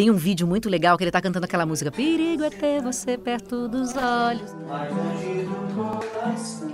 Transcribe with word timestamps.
Tem 0.00 0.10
um 0.10 0.16
vídeo 0.16 0.46
muito 0.46 0.66
legal 0.70 0.96
que 0.96 1.04
ele 1.04 1.10
tá 1.10 1.20
cantando 1.20 1.44
aquela 1.44 1.66
música 1.66 1.92
Perigo 1.92 2.42
é 2.42 2.48
ter 2.48 2.80
você 2.80 3.18
perto 3.18 3.68
dos 3.68 3.94
olhos. 3.94 4.54
Mais 4.66 4.90
longe 4.90 5.44
do 5.44 5.74
coração, 5.74 6.72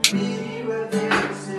perigo 0.00 0.72
é 0.72 0.86
ver 0.86 1.10
você 1.34 1.58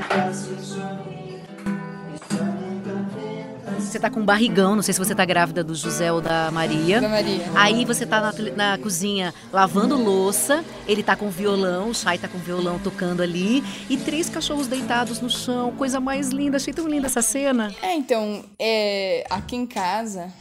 Você 3.79 3.99
tá 3.99 4.09
com 4.09 4.21
um 4.21 4.25
barrigão, 4.25 4.75
não 4.75 4.81
sei 4.81 4.91
se 4.91 4.99
você 4.99 5.13
tá 5.13 5.23
grávida 5.23 5.63
do 5.63 5.75
José 5.75 6.11
ou 6.11 6.19
da 6.19 6.49
Maria. 6.49 6.99
Da 6.99 7.07
Maria. 7.07 7.43
Aí 7.53 7.85
você 7.85 8.07
tá 8.07 8.19
na, 8.19 8.33
na 8.55 8.77
cozinha 8.79 9.35
lavando 9.51 9.95
louça, 9.95 10.65
ele 10.87 11.03
tá 11.03 11.15
com 11.15 11.29
violão, 11.29 11.91
o 11.91 11.93
Chay 11.93 12.17
tá 12.17 12.27
com 12.27 12.39
violão 12.39 12.79
tocando 12.79 13.21
ali, 13.21 13.63
e 13.87 13.97
três 13.97 14.31
cachorros 14.31 14.65
deitados 14.65 15.21
no 15.21 15.29
chão, 15.29 15.73
coisa 15.73 15.99
mais 15.99 16.29
linda, 16.29 16.57
achei 16.57 16.73
tão 16.73 16.87
linda 16.87 17.05
essa 17.05 17.21
cena. 17.21 17.71
É, 17.83 17.93
então, 17.93 18.43
é, 18.57 19.27
aqui 19.29 19.55
em 19.55 19.67
casa, 19.67 20.33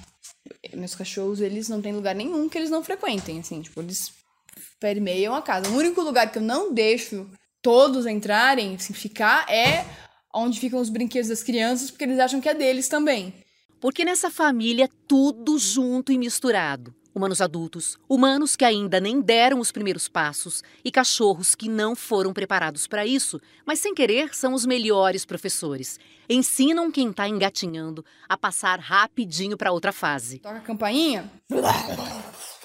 meus 0.75 0.95
cachorros, 0.95 1.41
eles 1.41 1.69
não 1.69 1.81
têm 1.81 1.93
lugar 1.93 2.15
nenhum 2.15 2.49
que 2.49 2.59
eles 2.59 2.71
não 2.71 2.83
frequentem, 2.83 3.41
assim, 3.41 3.63
tipo, 3.63 3.81
eles 3.81 4.13
permeiam 4.81 5.35
a 5.35 5.43
casa. 5.43 5.69
O 5.69 5.77
único 5.77 6.01
lugar 6.01 6.31
que 6.31 6.39
eu 6.39 6.43
não 6.43 6.73
deixo 6.73 7.29
todos 7.61 8.07
entrarem, 8.07 8.75
assim, 8.75 8.93
ficar, 8.93 9.49
é 9.49 9.85
onde 10.35 10.59
ficam 10.59 10.81
os 10.81 10.89
brinquedos 10.89 11.29
das 11.29 11.43
crianças, 11.43 11.91
porque 11.91 12.05
eles 12.05 12.19
acham 12.19 12.41
que 12.41 12.49
é 12.49 12.55
deles 12.55 12.89
também. 12.89 13.35
Porque 13.81 14.05
nessa 14.05 14.31
família 14.31 14.89
tudo 15.07 15.59
junto 15.59 16.13
e 16.13 16.19
misturado. 16.19 16.95
Humanos 17.15 17.43
adultos, 17.43 17.99
humanos 18.09 18.57
que 18.57 18.65
ainda 18.65 18.99
nem 18.99 19.21
deram 19.21 19.61
os 19.61 19.71
primeiros 19.71 20.09
passos 20.09 20.63
e 20.83 20.91
cachorros 20.91 21.55
que 21.55 21.69
não 21.69 21.95
foram 21.95 22.33
preparados 22.33 22.87
para 22.87 23.05
isso, 23.07 23.39
mas 23.67 23.81
sem 23.81 23.95
querer 23.95 24.35
são 24.35 24.55
os 24.55 24.65
melhores 24.65 25.25
professores. 25.27 26.01
Ensinam 26.29 26.91
quem 26.91 27.11
está 27.11 27.29
engatinhando 27.29 28.03
a 28.27 28.37
passar 28.37 28.79
rapidinho 28.81 29.59
para 29.59 29.73
outra 29.73 29.93
fase. 29.93 30.39
Toca 30.39 30.57
a 30.57 30.61
campainha, 30.61 31.31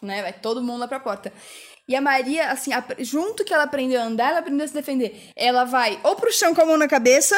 né, 0.01 0.21
vai 0.21 0.33
todo 0.33 0.63
mundo 0.63 0.79
lá 0.79 0.87
pra 0.87 0.99
porta. 0.99 1.33
E 1.87 1.95
a 1.95 2.01
Maria, 2.01 2.51
assim, 2.51 2.73
a- 2.73 2.85
junto 2.99 3.43
que 3.45 3.53
ela 3.53 3.63
aprendeu 3.63 4.01
a 4.01 4.05
andar, 4.05 4.29
ela 4.29 4.39
aprendeu 4.39 4.63
a 4.65 4.67
se 4.67 4.73
defender. 4.73 5.29
Ela 5.35 5.63
vai 5.63 5.99
ou 6.03 6.15
pro 6.15 6.31
chão 6.31 6.53
com 6.53 6.61
a 6.61 6.65
mão 6.65 6.77
na 6.77 6.87
cabeça, 6.87 7.35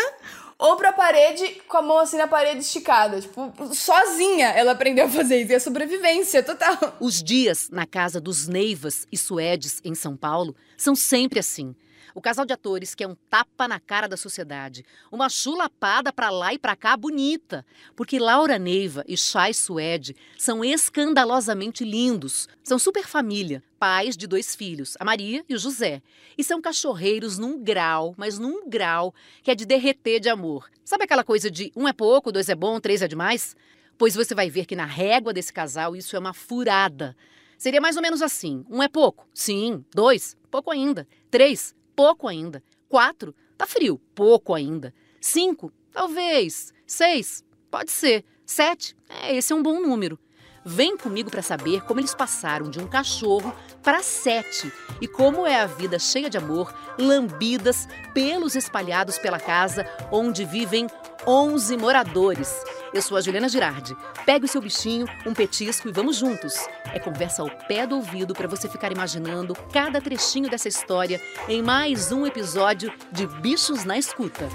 ou 0.60 0.76
pra 0.76 0.92
parede 0.92 1.62
com 1.70 1.78
a 1.78 1.82
mão 1.82 2.00
assim 2.00 2.18
na 2.18 2.28
parede 2.28 2.60
esticada. 2.60 3.22
Tipo, 3.22 3.52
sozinha 3.74 4.50
ela 4.50 4.74
aprendeu 4.74 5.06
a 5.06 5.10
fazer 5.10 5.42
isso. 5.42 5.54
E 5.54 5.56
a 5.56 5.60
sobrevivência 5.60 6.44
total. 6.44 6.98
Os 7.00 7.24
dias 7.24 7.70
na 7.72 7.88
casa 7.88 8.20
dos 8.20 8.48
Neivas 8.50 9.08
e 9.10 9.18
Suedes, 9.18 9.80
em 9.86 9.96
São 9.96 10.18
Paulo, 10.18 10.54
são 10.76 10.94
sempre 10.94 11.40
assim. 11.40 11.74
O 12.14 12.22
casal 12.22 12.46
de 12.46 12.54
atores 12.54 12.96
que 12.96 13.04
é 13.04 13.08
um 13.08 13.16
tapa 13.30 13.68
na 13.68 13.80
cara 13.80 14.08
da 14.08 14.18
sociedade, 14.18 14.86
uma 15.12 15.30
chulapada 15.30 16.12
pra 16.12 16.30
lá 16.30 16.54
e 16.54 16.60
pra 16.60 16.76
cá 16.76 16.98
bonita, 16.98 17.66
porque 17.96 18.20
Laura 18.20 18.58
Neiva 18.58 19.04
e 19.08 19.16
Chay 19.16 19.54
Suede 19.54 20.16
são 20.38 20.64
escandalosamente 20.64 21.84
lindos, 21.84 22.48
são 22.64 22.80
super 22.80 23.06
família, 23.06 23.64
pais 23.78 24.18
de 24.18 24.28
dois 24.28 24.56
filhos, 24.56 24.96
a 25.00 25.06
Maria 25.06 25.44
e 25.48 25.56
o 25.56 25.60
José, 25.60 26.02
e 26.38 26.44
são 26.44 26.62
cachorreiros 26.62 27.38
num 27.38 27.62
grau, 27.62 28.14
mas 28.18 28.40
num 28.40 28.68
grau 28.68 29.14
que 29.44 29.52
é 29.52 29.56
de 29.56 29.66
derreter 29.66 30.20
de 30.20 30.30
amor. 30.30 30.70
Sabe 30.84 31.04
aquela 31.04 31.24
coisa 31.24 31.52
de 31.52 31.72
um 31.76 31.88
é 31.88 31.94
pouco, 31.94 32.32
dois 32.32 32.50
é 32.50 32.56
bom, 32.56 32.80
três 32.80 33.02
é 33.02 33.08
demais? 33.08 33.56
Pois 33.98 34.16
você 34.16 34.34
vai 34.34 34.50
ver 34.50 34.66
que 34.66 34.76
na 34.76 34.86
régua 34.86 35.34
desse 35.34 35.52
casal 35.52 35.96
isso 35.96 36.16
é 36.16 36.20
uma 36.20 36.34
furada. 36.34 37.16
Seria 37.58 37.82
mais 37.82 37.98
ou 37.98 38.02
menos 38.02 38.22
assim: 38.22 38.66
um 38.70 38.82
é 38.82 38.88
pouco, 38.88 39.28
sim. 39.34 39.84
Dois, 39.94 40.38
pouco 40.50 40.72
ainda. 40.72 41.06
Três, 41.30 41.76
pouco 42.00 42.30
ainda. 42.30 42.64
Quatro, 42.88 43.36
tá 43.58 43.68
frio, 43.68 44.00
pouco 44.16 44.54
ainda. 44.54 44.94
Cinco, 45.20 45.70
talvez. 45.92 46.74
Seis, 46.88 47.44
pode 47.70 47.92
ser. 47.92 48.24
Sete, 48.46 48.96
é, 49.10 49.36
esse 49.36 49.52
é 49.52 49.56
um 49.56 49.62
bom 49.62 49.82
número. 49.82 50.18
Vem 50.64 50.96
comigo 50.96 51.30
para 51.30 51.42
saber 51.42 51.82
como 51.84 52.00
eles 52.00 52.16
passaram 52.16 52.70
de 52.70 52.80
um 52.80 52.88
cachorro 52.88 53.54
para 53.84 54.02
sete 54.02 54.72
e 55.02 55.10
como 55.10 55.46
é 55.46 55.60
a 55.60 55.66
vida 55.66 56.00
cheia 56.00 56.30
de 56.30 56.38
amor, 56.38 56.74
lambidas, 56.98 57.86
pelos 58.14 58.56
espalhados 58.56 59.18
pela 59.18 59.38
casa 59.38 59.86
onde 60.10 60.46
vivem 60.46 60.88
11 61.32 61.78
moradores. 61.78 62.52
Eu 62.92 63.04
sou 63.04 63.16
a 63.16 63.22
Juliana 63.22 63.48
Girardi. 63.48 63.96
Pegue 64.26 64.46
o 64.46 64.48
seu 64.48 64.60
bichinho, 64.60 65.06
um 65.28 65.32
petisco 65.32 65.88
e 65.88 65.92
vamos 65.92 66.18
juntos. 66.18 66.56
É 66.92 66.98
conversa 66.98 67.44
ao 67.44 67.52
pé 67.68 67.86
do 67.86 67.98
ouvido 67.98 68.34
para 68.34 68.48
você 68.48 68.68
ficar 68.68 68.92
imaginando 68.92 69.54
cada 69.72 70.02
trechinho 70.02 70.50
dessa 70.50 70.68
história 70.68 71.22
em 71.48 71.62
mais 71.62 72.12
um 72.12 72.26
episódio 72.26 72.92
de 73.12 73.28
Bichos 73.28 73.86
na 73.86 73.96
Escuta. 73.96 74.50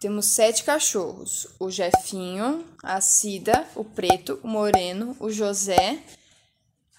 Temos 0.00 0.26
sete 0.26 0.64
cachorros: 0.64 1.46
o 1.60 1.70
Jefinho, 1.70 2.64
a 2.82 3.00
Cida, 3.00 3.64
o 3.76 3.84
Preto, 3.84 4.40
o 4.42 4.48
Moreno, 4.48 5.16
o 5.20 5.30
José, 5.30 6.00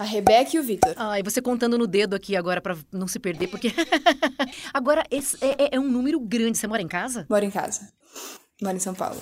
a 0.04 0.06
Rebeca 0.06 0.56
e 0.56 0.60
o 0.60 0.64
Vitor. 0.64 0.94
Ai, 0.98 1.24
você 1.24 1.42
contando 1.42 1.78
no 1.78 1.88
dedo 1.88 2.16
aqui 2.16 2.36
agora 2.36 2.62
para 2.62 2.78
não 2.92 3.08
se 3.08 3.20
perder, 3.20 3.48
porque. 3.48 3.72
agora, 4.74 5.04
esse 5.10 5.38
é, 5.44 5.64
é- 5.66 5.70
é 5.74 5.80
um 5.80 5.88
número 5.90 6.20
grande. 6.20 6.58
Você 6.58 6.68
mora 6.68 6.82
em 6.82 6.88
casa? 6.88 7.26
Mora 7.30 7.46
em 7.46 7.52
casa. 7.52 7.92
Mora 8.62 8.76
em 8.76 8.80
São 8.80 8.94
Paulo. 8.94 9.20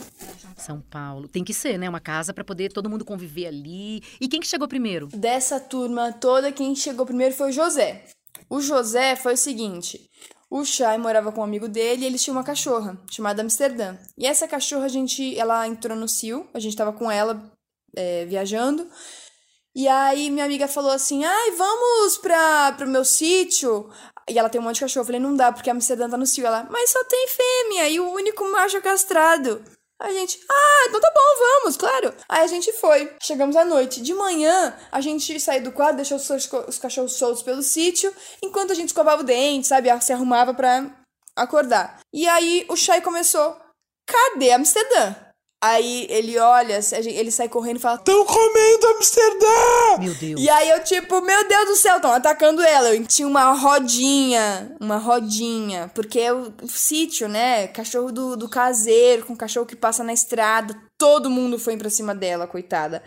São 0.57 0.81
Paulo. 0.81 1.27
Tem 1.27 1.43
que 1.43 1.53
ser, 1.53 1.77
né? 1.77 1.87
Uma 1.89 1.99
casa 1.99 2.33
para 2.33 2.43
poder 2.43 2.71
todo 2.71 2.89
mundo 2.89 3.05
conviver 3.05 3.47
ali. 3.47 4.01
E 4.19 4.27
quem 4.27 4.39
que 4.39 4.47
chegou 4.47 4.67
primeiro? 4.67 5.07
Dessa 5.07 5.59
turma 5.59 6.11
toda, 6.11 6.51
quem 6.51 6.75
chegou 6.75 7.05
primeiro 7.05 7.33
foi 7.33 7.49
o 7.49 7.53
José. 7.53 8.03
O 8.49 8.59
José 8.61 9.15
foi 9.15 9.33
o 9.33 9.37
seguinte: 9.37 10.09
o 10.49 10.65
Chay 10.65 10.97
morava 10.97 11.31
com 11.31 11.41
um 11.41 11.43
amigo 11.45 11.67
dele 11.67 12.03
e 12.03 12.05
eles 12.05 12.23
tinham 12.23 12.35
uma 12.37 12.43
cachorra 12.43 12.99
chamada 13.09 13.41
Amsterdã. 13.41 13.95
E 14.17 14.27
essa 14.27 14.47
cachorra, 14.47 14.85
a 14.85 14.89
gente, 14.89 15.37
ela 15.39 15.67
entrou 15.67 15.95
no 15.97 16.07
cio, 16.07 16.47
a 16.53 16.59
gente 16.59 16.75
tava 16.75 16.91
com 16.91 17.09
ela 17.09 17.51
é, 17.95 18.25
viajando. 18.25 18.87
E 19.75 19.87
aí 19.87 20.29
minha 20.29 20.45
amiga 20.45 20.67
falou 20.67 20.91
assim: 20.91 21.23
ai, 21.23 21.51
vamos 21.51 22.17
pra, 22.17 22.73
pro 22.73 22.87
meu 22.87 23.05
sítio. 23.05 23.89
E 24.29 24.37
ela 24.37 24.49
tem 24.49 24.61
um 24.61 24.63
monte 24.63 24.75
de 24.75 24.81
cachorro. 24.81 25.01
Eu 25.01 25.05
falei, 25.05 25.19
não 25.19 25.35
dá, 25.35 25.51
porque 25.51 25.69
a 25.69 25.73
Amsterdã 25.73 26.09
tá 26.09 26.17
no 26.17 26.25
cio. 26.25 26.45
Ela, 26.45 26.67
mas 26.69 26.89
só 26.89 27.03
tem 27.05 27.27
fêmea 27.27 27.89
e 27.89 27.99
o 27.99 28.11
único 28.11 28.43
macho 28.51 28.77
é 28.77 28.81
castrado. 28.81 29.63
A 30.01 30.11
gente, 30.11 30.39
ah, 30.49 30.85
então 30.87 30.99
tá 30.99 31.11
bom, 31.13 31.59
vamos, 31.61 31.77
claro. 31.77 32.13
Aí 32.27 32.41
a 32.41 32.47
gente 32.47 32.73
foi. 32.73 33.13
Chegamos 33.21 33.55
à 33.55 33.63
noite. 33.63 34.01
De 34.01 34.13
manhã, 34.13 34.75
a 34.91 34.99
gente 34.99 35.39
saiu 35.39 35.63
do 35.63 35.71
quarto, 35.71 35.97
deixou 35.97 36.17
os, 36.17 36.29
os 36.67 36.79
cachorros 36.79 37.13
soltos 37.13 37.43
pelo 37.43 37.61
sítio, 37.61 38.11
enquanto 38.41 38.71
a 38.71 38.73
gente 38.73 38.87
escovava 38.87 39.21
o 39.21 39.25
dente, 39.25 39.67
sabe? 39.67 39.89
Se 40.01 40.11
arrumava 40.11 40.53
pra 40.53 40.89
acordar. 41.35 41.99
E 42.11 42.27
aí 42.27 42.65
o 42.67 42.75
Chay 42.75 43.01
começou: 43.01 43.55
cadê 44.07 44.51
Amsterdã? 44.51 45.15
Aí 45.63 46.07
ele 46.09 46.39
olha, 46.39 46.79
ele 47.05 47.29
sai 47.29 47.47
correndo 47.47 47.77
e 47.77 47.81
fala: 47.81 47.97
Estão 47.97 48.25
comendo 48.25 48.87
Amsterdã! 48.87 49.10
Meu 50.03 50.13
Deus. 50.15 50.41
e 50.41 50.49
aí 50.49 50.69
eu, 50.69 50.83
tipo, 50.83 51.21
meu 51.21 51.47
Deus 51.47 51.65
do 51.69 51.75
céu, 51.75 51.95
estão 51.97 52.11
atacando 52.11 52.61
ela. 52.61 52.93
Eu 52.95 53.05
tinha 53.05 53.27
uma 53.27 53.53
rodinha, 53.53 54.75
uma 54.79 54.97
rodinha. 54.97 55.89
Porque 55.93 56.19
é 56.19 56.33
o, 56.33 56.53
o 56.61 56.67
sítio, 56.67 57.27
né? 57.27 57.67
Cachorro 57.67 58.11
do, 58.11 58.35
do 58.35 58.49
caseiro, 58.49 59.25
com 59.25 59.35
cachorro 59.35 59.65
que 59.65 59.75
passa 59.75 60.03
na 60.03 60.13
estrada. 60.13 60.75
Todo 60.97 61.29
mundo 61.29 61.57
foi 61.57 61.75
pra 61.77 61.89
cima 61.89 62.13
dela, 62.13 62.45
coitada. 62.47 63.01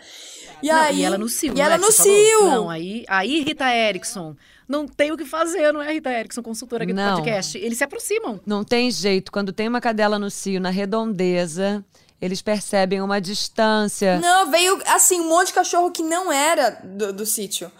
E 0.61 0.67
Não, 0.67 0.75
aí. 0.75 0.99
e 0.99 1.03
ela 1.03 1.17
no 1.17 1.27
cio, 1.29 1.51
E 1.53 1.55
não 1.57 1.63
ela 1.65 1.77
no 1.77 1.91
cio. 1.91 2.45
Não, 2.45 2.69
aí, 2.69 3.03
aí, 3.07 3.41
Rita 3.41 3.65
Erickson, 3.73 4.35
não 4.67 4.87
tem 4.87 5.11
o 5.11 5.17
que 5.17 5.25
fazer, 5.25 5.71
não 5.71 5.81
é, 5.81 5.93
Rita 5.93 6.11
Erickson, 6.11 6.41
consultora 6.41 6.83
aqui 6.83 6.93
do 6.93 6.95
Não. 6.95 7.15
podcast? 7.17 7.57
Eles 7.57 7.77
se 7.77 7.83
aproximam. 7.83 8.39
Não 8.45 8.63
tem 8.63 8.89
jeito. 8.89 9.31
Quando 9.31 9.51
tem 9.51 9.67
uma 9.67 9.81
cadela 9.81 10.17
no 10.17 10.29
cio, 10.31 10.59
na 10.59 10.69
redondeza, 10.69 11.83
eles 12.21 12.41
percebem 12.41 13.01
uma 13.01 13.19
distância. 13.19 14.19
Não, 14.19 14.49
veio 14.49 14.81
assim, 14.87 15.19
um 15.19 15.29
monte 15.29 15.47
de 15.47 15.53
cachorro 15.53 15.91
que 15.91 16.03
não 16.03 16.31
era 16.31 16.71
do, 16.83 17.13
do 17.13 17.25
sítio. 17.25 17.71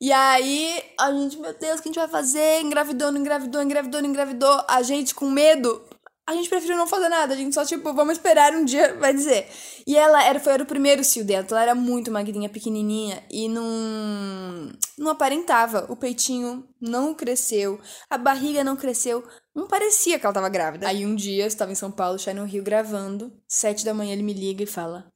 E 0.00 0.12
aí, 0.12 0.82
a 1.00 1.10
gente, 1.10 1.38
meu 1.38 1.54
Deus, 1.54 1.80
o 1.80 1.82
que 1.82 1.88
a 1.88 1.92
gente 1.92 1.98
vai 1.98 2.08
fazer? 2.08 2.60
Engravidou, 2.60 3.10
não 3.10 3.20
engravidou, 3.20 3.62
engravidou, 3.62 4.02
não 4.02 4.10
engravidou. 4.10 4.64
A 4.68 4.82
gente 4.82 5.14
com 5.14 5.30
medo. 5.30 5.82
A 6.28 6.34
gente 6.34 6.48
preferiu 6.48 6.76
não 6.76 6.86
fazer 6.86 7.08
nada. 7.08 7.32
A 7.32 7.36
gente 7.36 7.54
só, 7.54 7.64
tipo, 7.64 7.94
vamos 7.94 8.14
esperar 8.14 8.52
um 8.52 8.64
dia, 8.64 8.94
vai 8.98 9.14
dizer. 9.14 9.48
E 9.86 9.96
ela 9.96 10.22
era, 10.22 10.38
foi, 10.40 10.52
era 10.52 10.62
o 10.62 10.66
primeiro 10.66 11.02
cio 11.02 11.24
dela. 11.24 11.44
Então 11.44 11.56
ela 11.56 11.70
era 11.70 11.74
muito 11.74 12.10
magrinha, 12.10 12.48
pequenininha. 12.48 13.22
E 13.30 13.48
não, 13.48 14.72
não 14.98 15.10
aparentava. 15.12 15.86
O 15.88 15.96
peitinho 15.96 16.68
não 16.80 17.14
cresceu. 17.14 17.80
A 18.10 18.18
barriga 18.18 18.62
não 18.62 18.76
cresceu. 18.76 19.24
Não 19.56 19.66
parecia 19.66 20.18
que 20.18 20.26
ela 20.26 20.34
tava 20.34 20.50
grávida. 20.50 20.86
Aí 20.86 21.06
um 21.06 21.14
dia, 21.14 21.44
eu 21.44 21.48
estava 21.48 21.72
em 21.72 21.74
São 21.74 21.90
Paulo, 21.90 22.18
Chay 22.18 22.34
no 22.34 22.44
Rio, 22.44 22.62
gravando. 22.62 23.32
Sete 23.48 23.86
da 23.86 23.94
manhã 23.94 24.12
ele 24.12 24.22
me 24.22 24.34
liga 24.34 24.62
e 24.62 24.66
fala: 24.66 25.06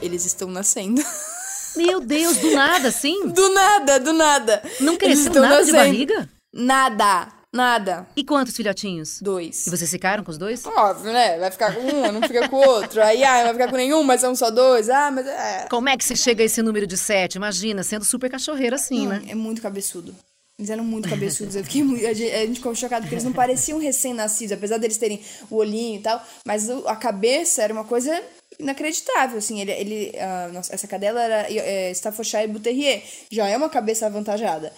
Eles 0.00 0.24
estão 0.24 0.48
nascendo. 0.48 1.02
Meu 1.76 2.00
Deus, 2.00 2.36
do 2.36 2.52
nada, 2.52 2.86
assim? 2.86 3.26
Do 3.34 3.48
nada, 3.52 3.98
do 3.98 4.12
nada. 4.12 4.62
Não 4.78 4.96
cresceu 4.96 5.32
nada 5.42 5.64
de 5.64 5.72
nascendo. 5.72 5.76
barriga? 5.76 6.30
Nada, 6.54 7.26
nada. 7.52 8.06
E 8.14 8.22
quantos 8.22 8.54
filhotinhos? 8.54 9.18
Dois. 9.20 9.66
E 9.66 9.70
vocês 9.70 9.90
ficaram 9.90 10.22
com 10.22 10.30
os 10.30 10.38
dois? 10.38 10.64
Óbvio, 10.64 11.12
né? 11.12 11.36
Vai 11.36 11.50
ficar 11.50 11.74
com 11.74 11.80
um, 11.80 12.12
não 12.12 12.22
fica 12.22 12.48
com 12.48 12.54
o 12.54 12.64
outro. 12.64 13.02
Aí, 13.02 13.24
ah, 13.24 13.42
vai 13.42 13.54
ficar 13.54 13.70
com 13.70 13.76
nenhum, 13.76 14.04
mas 14.04 14.20
são 14.20 14.36
só 14.36 14.52
dois. 14.52 14.88
Ah, 14.88 15.10
mas 15.10 15.26
é. 15.26 15.66
Como 15.68 15.88
é 15.88 15.96
que 15.96 16.04
se 16.04 16.14
chega 16.14 16.44
a 16.44 16.46
esse 16.46 16.62
número 16.62 16.86
de 16.86 16.96
sete? 16.96 17.34
Imagina, 17.34 17.82
sendo 17.82 18.04
super 18.04 18.30
cachorreira 18.30 18.76
assim, 18.76 19.08
né? 19.08 19.24
É 19.26 19.34
muito 19.34 19.60
cabeçudo. 19.60 20.14
Eles 20.58 20.70
eram 20.70 20.84
muito 20.84 21.08
cabeçudos. 21.08 21.56
Eu 21.56 21.64
fiquei 21.64 21.82
muito, 21.82 22.06
a 22.06 22.12
gente 22.12 22.32
a 22.32 22.46
gente 22.46 22.56
ficou 22.56 22.74
chocado 22.74 23.02
porque 23.02 23.14
eles 23.14 23.24
não 23.24 23.32
pareciam 23.32 23.78
recém-nascidos, 23.78 24.52
apesar 24.52 24.78
deles 24.78 24.96
terem 24.96 25.20
o 25.50 25.56
olhinho 25.56 25.98
e 25.98 26.02
tal. 26.02 26.22
Mas 26.46 26.68
o- 26.68 26.86
a 26.86 26.94
cabeça 26.94 27.60
era 27.62 27.72
uma 27.72 27.84
coisa 27.84 28.22
inacreditável, 28.58 29.38
assim. 29.38 29.60
Ele, 29.60 29.72
ele, 29.72 30.18
a 30.18 30.48
nossa- 30.52 30.72
essa 30.72 30.86
cadela 30.86 31.20
era 31.20 31.52
é, 31.52 31.90
Staffordshire 31.90 32.46
Bull 32.46 32.60
Terrier. 32.60 33.02
Já 33.32 33.48
é 33.48 33.56
uma 33.56 33.68
cabeça 33.68 34.06
avantajada. 34.06 34.72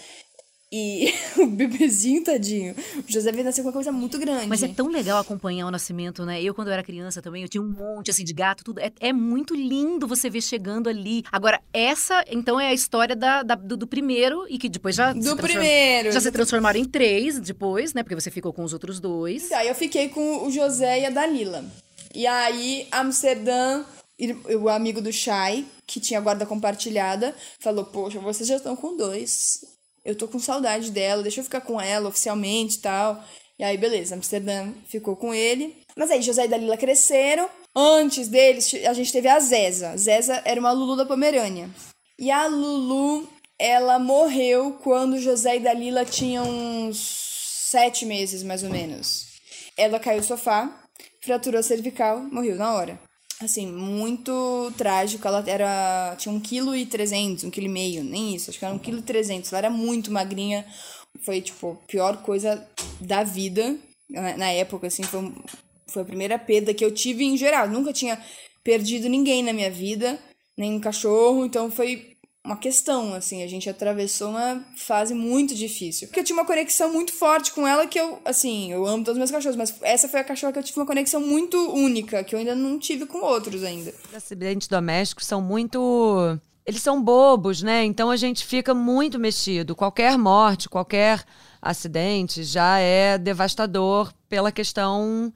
E 0.73 1.15
o 1.39 1.47
bebezinho, 1.47 2.25
tadinho. 2.25 2.75
O 2.97 3.05
José 3.13 3.31
veio 3.31 3.45
nascer 3.45 3.63
com 3.63 3.69
uma 3.69 3.73
coisa 3.73 3.93
muito 3.93 4.19
grande. 4.19 4.49
Mas 4.49 4.63
é 4.65 4.69
tão 4.69 4.89
legal 4.89 5.19
acompanhar 5.19 5.67
o 5.67 5.71
nascimento, 5.71 6.25
né? 6.27 6.43
Eu, 6.43 6.53
quando 6.55 6.69
eu 6.69 6.73
era 6.75 6.83
criança 6.83 7.23
também, 7.23 7.43
eu 7.43 7.49
tinha 7.49 7.63
um 7.63 7.69
monte, 7.69 8.11
assim, 8.11 8.25
de 8.25 8.33
gato, 8.33 8.65
tudo. 8.65 8.81
É, 8.81 8.91
é 8.99 9.13
muito 9.13 9.55
lindo 9.55 10.09
você 10.09 10.29
ver 10.29 10.41
chegando 10.43 10.89
ali. 10.89 11.23
Agora, 11.31 11.61
essa, 11.73 12.25
então, 12.29 12.59
é 12.59 12.69
a 12.69 12.75
história 12.75 13.15
da, 13.15 13.45
da- 13.45 13.55
do, 13.55 13.77
do 13.77 13.87
primeiro 13.87 14.45
e 14.49 14.59
que 14.59 14.69
depois 14.69 14.97
já... 14.97 15.13
Do 15.13 15.37
primeiro. 15.37 16.11
Já 16.11 16.21
se 16.21 16.33
transformaram 16.33 16.81
em 16.81 16.85
três 16.85 17.39
depois, 17.39 17.95
né? 17.95 18.03
Porque 18.03 18.17
você 18.17 18.31
ficou 18.31 18.53
com 18.53 18.65
os 18.65 18.73
outros 18.73 18.99
dois. 18.99 19.53
Aí 19.53 19.69
eu 19.69 19.75
fiquei 19.75 20.09
com 20.09 20.47
o 20.47 20.51
José 20.51 21.01
e 21.01 21.07
a 21.07 21.11
Dalila. 21.11 21.65
E 22.13 22.27
aí, 22.27 22.89
Amsterdã, 22.91 23.85
o 24.61 24.69
amigo 24.69 25.01
do 25.01 25.13
Shai, 25.13 25.65
que 25.87 26.01
tinha 26.01 26.21
guarda 26.21 26.45
compartilhada, 26.47 27.35
falou: 27.61 27.85
Poxa, 27.85 28.19
vocês 28.19 28.49
já 28.49 28.57
estão 28.57 28.75
com 28.75 28.97
dois. 28.97 29.76
Eu 30.07 30.15
tô 30.15 30.29
com 30.29 30.39
saudade 30.39 30.93
dela, 30.93 31.21
deixa 31.21 31.41
eu 31.41 31.45
ficar 31.45 31.61
com 31.61 31.81
ela 31.81 32.09
oficialmente 32.09 32.77
e 32.77 32.81
tal. 32.81 33.25
E 33.59 33.65
aí, 33.65 33.77
beleza, 33.77 34.15
Amsterdã 34.15 34.73
ficou 34.87 35.17
com 35.17 35.35
ele. 35.35 35.77
Mas 35.97 36.13
aí, 36.13 36.23
José 36.23 36.45
e 36.45 36.49
Dalila 36.49 36.77
cresceram. 36.77 37.51
Antes 37.75 38.29
deles, 38.29 38.73
a 38.89 38.93
gente 38.93 39.11
teve 39.11 39.27
a 39.27 39.41
Zeza. 39.41 39.97
Zeza 39.97 40.41
era 40.45 40.61
uma 40.61 40.71
Lulu 40.71 40.95
da 40.95 41.05
Pomerânia. 41.05 41.69
E 42.17 42.31
a 42.31 42.47
Lulu, 42.47 43.29
ela 43.59 43.99
morreu 43.99 44.79
quando 44.81 45.19
José 45.19 45.57
e 45.57 45.61
Dalila 45.61 46.05
tinham 46.05 46.49
uns 46.49 46.99
sete 47.71 48.07
meses, 48.07 48.45
mais 48.45 48.63
ou 48.63 48.71
menos. 48.71 49.27
Ela 49.77 49.99
caiu 49.99 50.21
do 50.21 50.27
sofá, 50.27 50.71
fraturou 51.21 51.59
a 51.59 51.65
cervical, 51.65 52.21
morreu 52.21 52.55
na 52.55 52.73
hora. 52.75 53.06
Assim, 53.41 53.67
muito 53.67 54.73
trágico. 54.77 55.27
Ela 55.27 55.45
era. 55.47 56.17
Tinha 56.19 56.35
1,3 56.35 56.89
kg, 56.89 57.49
1,5 57.49 57.51
kg, 57.51 58.03
nem 58.03 58.35
isso, 58.35 58.51
acho 58.51 58.59
que 58.59 58.65
era 58.65 58.75
1,3 58.75 59.43
kg. 59.43 59.49
Ela 59.49 59.59
era 59.59 59.71
muito 59.71 60.11
magrinha. 60.11 60.67
Foi, 61.23 61.41
tipo, 61.41 61.73
a 61.73 61.87
pior 61.87 62.19
coisa 62.23 62.67
da 63.01 63.23
vida. 63.23 63.77
Na, 64.09 64.37
na 64.37 64.51
época, 64.51 64.87
assim, 64.87 65.03
foi, 65.03 65.33
foi 65.87 66.03
a 66.03 66.07
primeira 66.07 66.39
perda 66.39 66.73
que 66.73 66.85
eu 66.85 66.93
tive 66.93 67.25
em 67.25 67.37
geral. 67.37 67.69
Nunca 67.69 67.93
tinha 67.93 68.19
perdido 68.63 69.09
ninguém 69.09 69.43
na 69.43 69.53
minha 69.53 69.71
vida, 69.71 70.19
nem 70.57 70.73
um 70.73 70.81
cachorro, 70.81 71.45
então 71.45 71.71
foi 71.71 72.16
uma 72.47 72.57
questão, 72.57 73.13
assim, 73.13 73.43
a 73.43 73.49
gente 73.49 73.69
atravessou 73.69 74.31
uma 74.31 74.65
fase 74.77 75.13
muito 75.13 75.53
difícil. 75.53 76.07
Porque 76.07 76.21
eu 76.21 76.25
tinha 76.25 76.39
uma 76.39 76.47
conexão 76.47 76.93
muito 76.93 77.13
forte 77.13 77.53
com 77.53 77.67
ela 77.67 77.89
que 77.89 77.99
eu, 77.99 78.21
assim, 78.25 78.73
eu 78.73 78.87
amo 78.87 79.03
todos 79.03 79.15
os 79.15 79.19
meus 79.19 79.31
cachorros, 79.33 79.57
mas 79.57 79.75
essa 79.83 80.09
foi 80.09 80.21
a 80.21 80.25
cachorra 80.25 80.53
que 80.53 80.61
eu 80.61 80.63
tive 80.63 80.79
uma 80.79 80.87
conexão 80.87 81.21
muito 81.21 81.59
única, 81.75 82.23
que 82.23 82.37
eu 82.37 82.39
ainda 82.39 82.55
não 82.55 82.79
tive 82.79 83.05
com 83.05 83.19
outros 83.19 83.65
ainda. 83.65 83.93
Os 84.09 84.15
acidentes 84.15 84.69
domésticos 84.69 85.27
são 85.27 85.43
muito. 85.43 86.39
Eles 86.65 86.83
são 86.83 87.03
bobos, 87.03 87.63
né? 87.63 87.85
Então 87.85 88.11
a 88.11 88.17
gente 88.17 88.47
fica 88.47 88.73
muito 88.73 89.19
mexido. 89.19 89.75
Qualquer 89.75 90.17
morte, 90.17 90.69
qualquer 90.69 91.25
acidente 91.61 92.45
já 92.45 92.79
é 92.79 93.19
devastador 93.19 94.13
pela 94.29 94.53
questão 94.53 95.33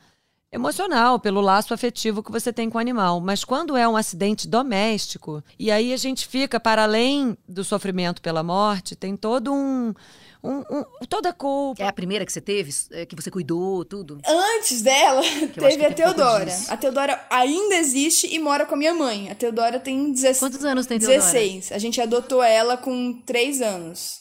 emocional, 0.52 1.18
pelo 1.20 1.40
laço 1.40 1.72
afetivo 1.72 2.22
que 2.22 2.32
você 2.32 2.52
tem 2.52 2.68
com 2.68 2.78
o 2.78 2.80
animal. 2.80 3.20
Mas 3.20 3.44
quando 3.44 3.76
é 3.76 3.86
um 3.88 3.96
acidente 3.96 4.48
doméstico, 4.48 5.42
e 5.58 5.70
aí 5.70 5.92
a 5.92 5.96
gente 5.96 6.26
fica, 6.26 6.58
para 6.58 6.82
além 6.84 7.36
do 7.48 7.62
sofrimento 7.64 8.20
pela 8.20 8.42
morte, 8.42 8.96
tem 8.96 9.16
todo 9.16 9.52
um. 9.52 9.94
um- 10.42 10.64
um- 10.70 10.84
toda 11.08 11.28
a 11.28 11.32
culpa. 11.34 11.82
É 11.82 11.86
a 11.88 11.92
primeira 11.92 12.24
que 12.24 12.32
você 12.32 12.40
teve, 12.40 12.72
é, 12.92 13.04
que 13.04 13.14
você 13.14 13.30
cuidou, 13.30 13.84
tudo. 13.84 14.18
Antes 14.26 14.80
dela, 14.80 15.20
teve 15.54 15.84
a 15.84 15.92
Teodora. 15.92 16.50
A 16.68 16.76
Teodora 16.78 17.26
ainda 17.30 17.74
existe 17.76 18.26
e 18.26 18.38
mora 18.38 18.64
com 18.64 18.74
a 18.74 18.78
minha 18.78 18.94
mãe. 18.94 19.30
A 19.30 19.34
Teodora 19.34 19.78
tem 19.78 20.10
16. 20.12 20.38
Quantos 20.38 20.64
anos 20.64 20.86
tem 20.86 20.98
Teodora? 20.98 21.20
16. 21.20 21.72
A 21.72 21.78
gente 21.78 22.00
adotou 22.00 22.42
ela 22.42 22.76
com 22.78 23.20
3 23.26 23.60
anos. 23.60 24.14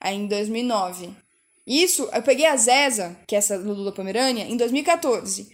Aí 0.00 0.16
em 0.16 0.26
2009. 0.26 1.10
Isso, 1.66 2.08
eu 2.12 2.22
peguei 2.22 2.46
a 2.46 2.56
Zeza, 2.56 3.16
que 3.26 3.34
é 3.34 3.38
essa 3.38 3.56
Lulu 3.56 3.86
da 3.86 3.92
Pomerânia, 3.92 4.44
em 4.44 4.56
2014. 4.56 5.48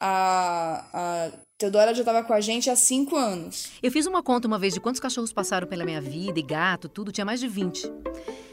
A, 0.00 0.84
a 0.92 1.30
Teodora 1.58 1.94
já 1.94 2.04
tava 2.04 2.22
com 2.22 2.34
a 2.34 2.40
gente 2.40 2.68
há 2.68 2.76
5 2.76 3.16
anos. 3.16 3.68
Eu 3.82 3.90
fiz 3.90 4.06
uma 4.06 4.22
conta 4.22 4.46
uma 4.46 4.58
vez 4.58 4.74
de 4.74 4.80
quantos 4.80 5.00
cachorros 5.00 5.32
passaram 5.32 5.66
pela 5.66 5.84
minha 5.84 6.00
vida, 6.00 6.38
e 6.38 6.42
gato, 6.42 6.88
tudo, 6.88 7.10
tinha 7.10 7.24
mais 7.24 7.40
de 7.40 7.48
20. 7.48 7.90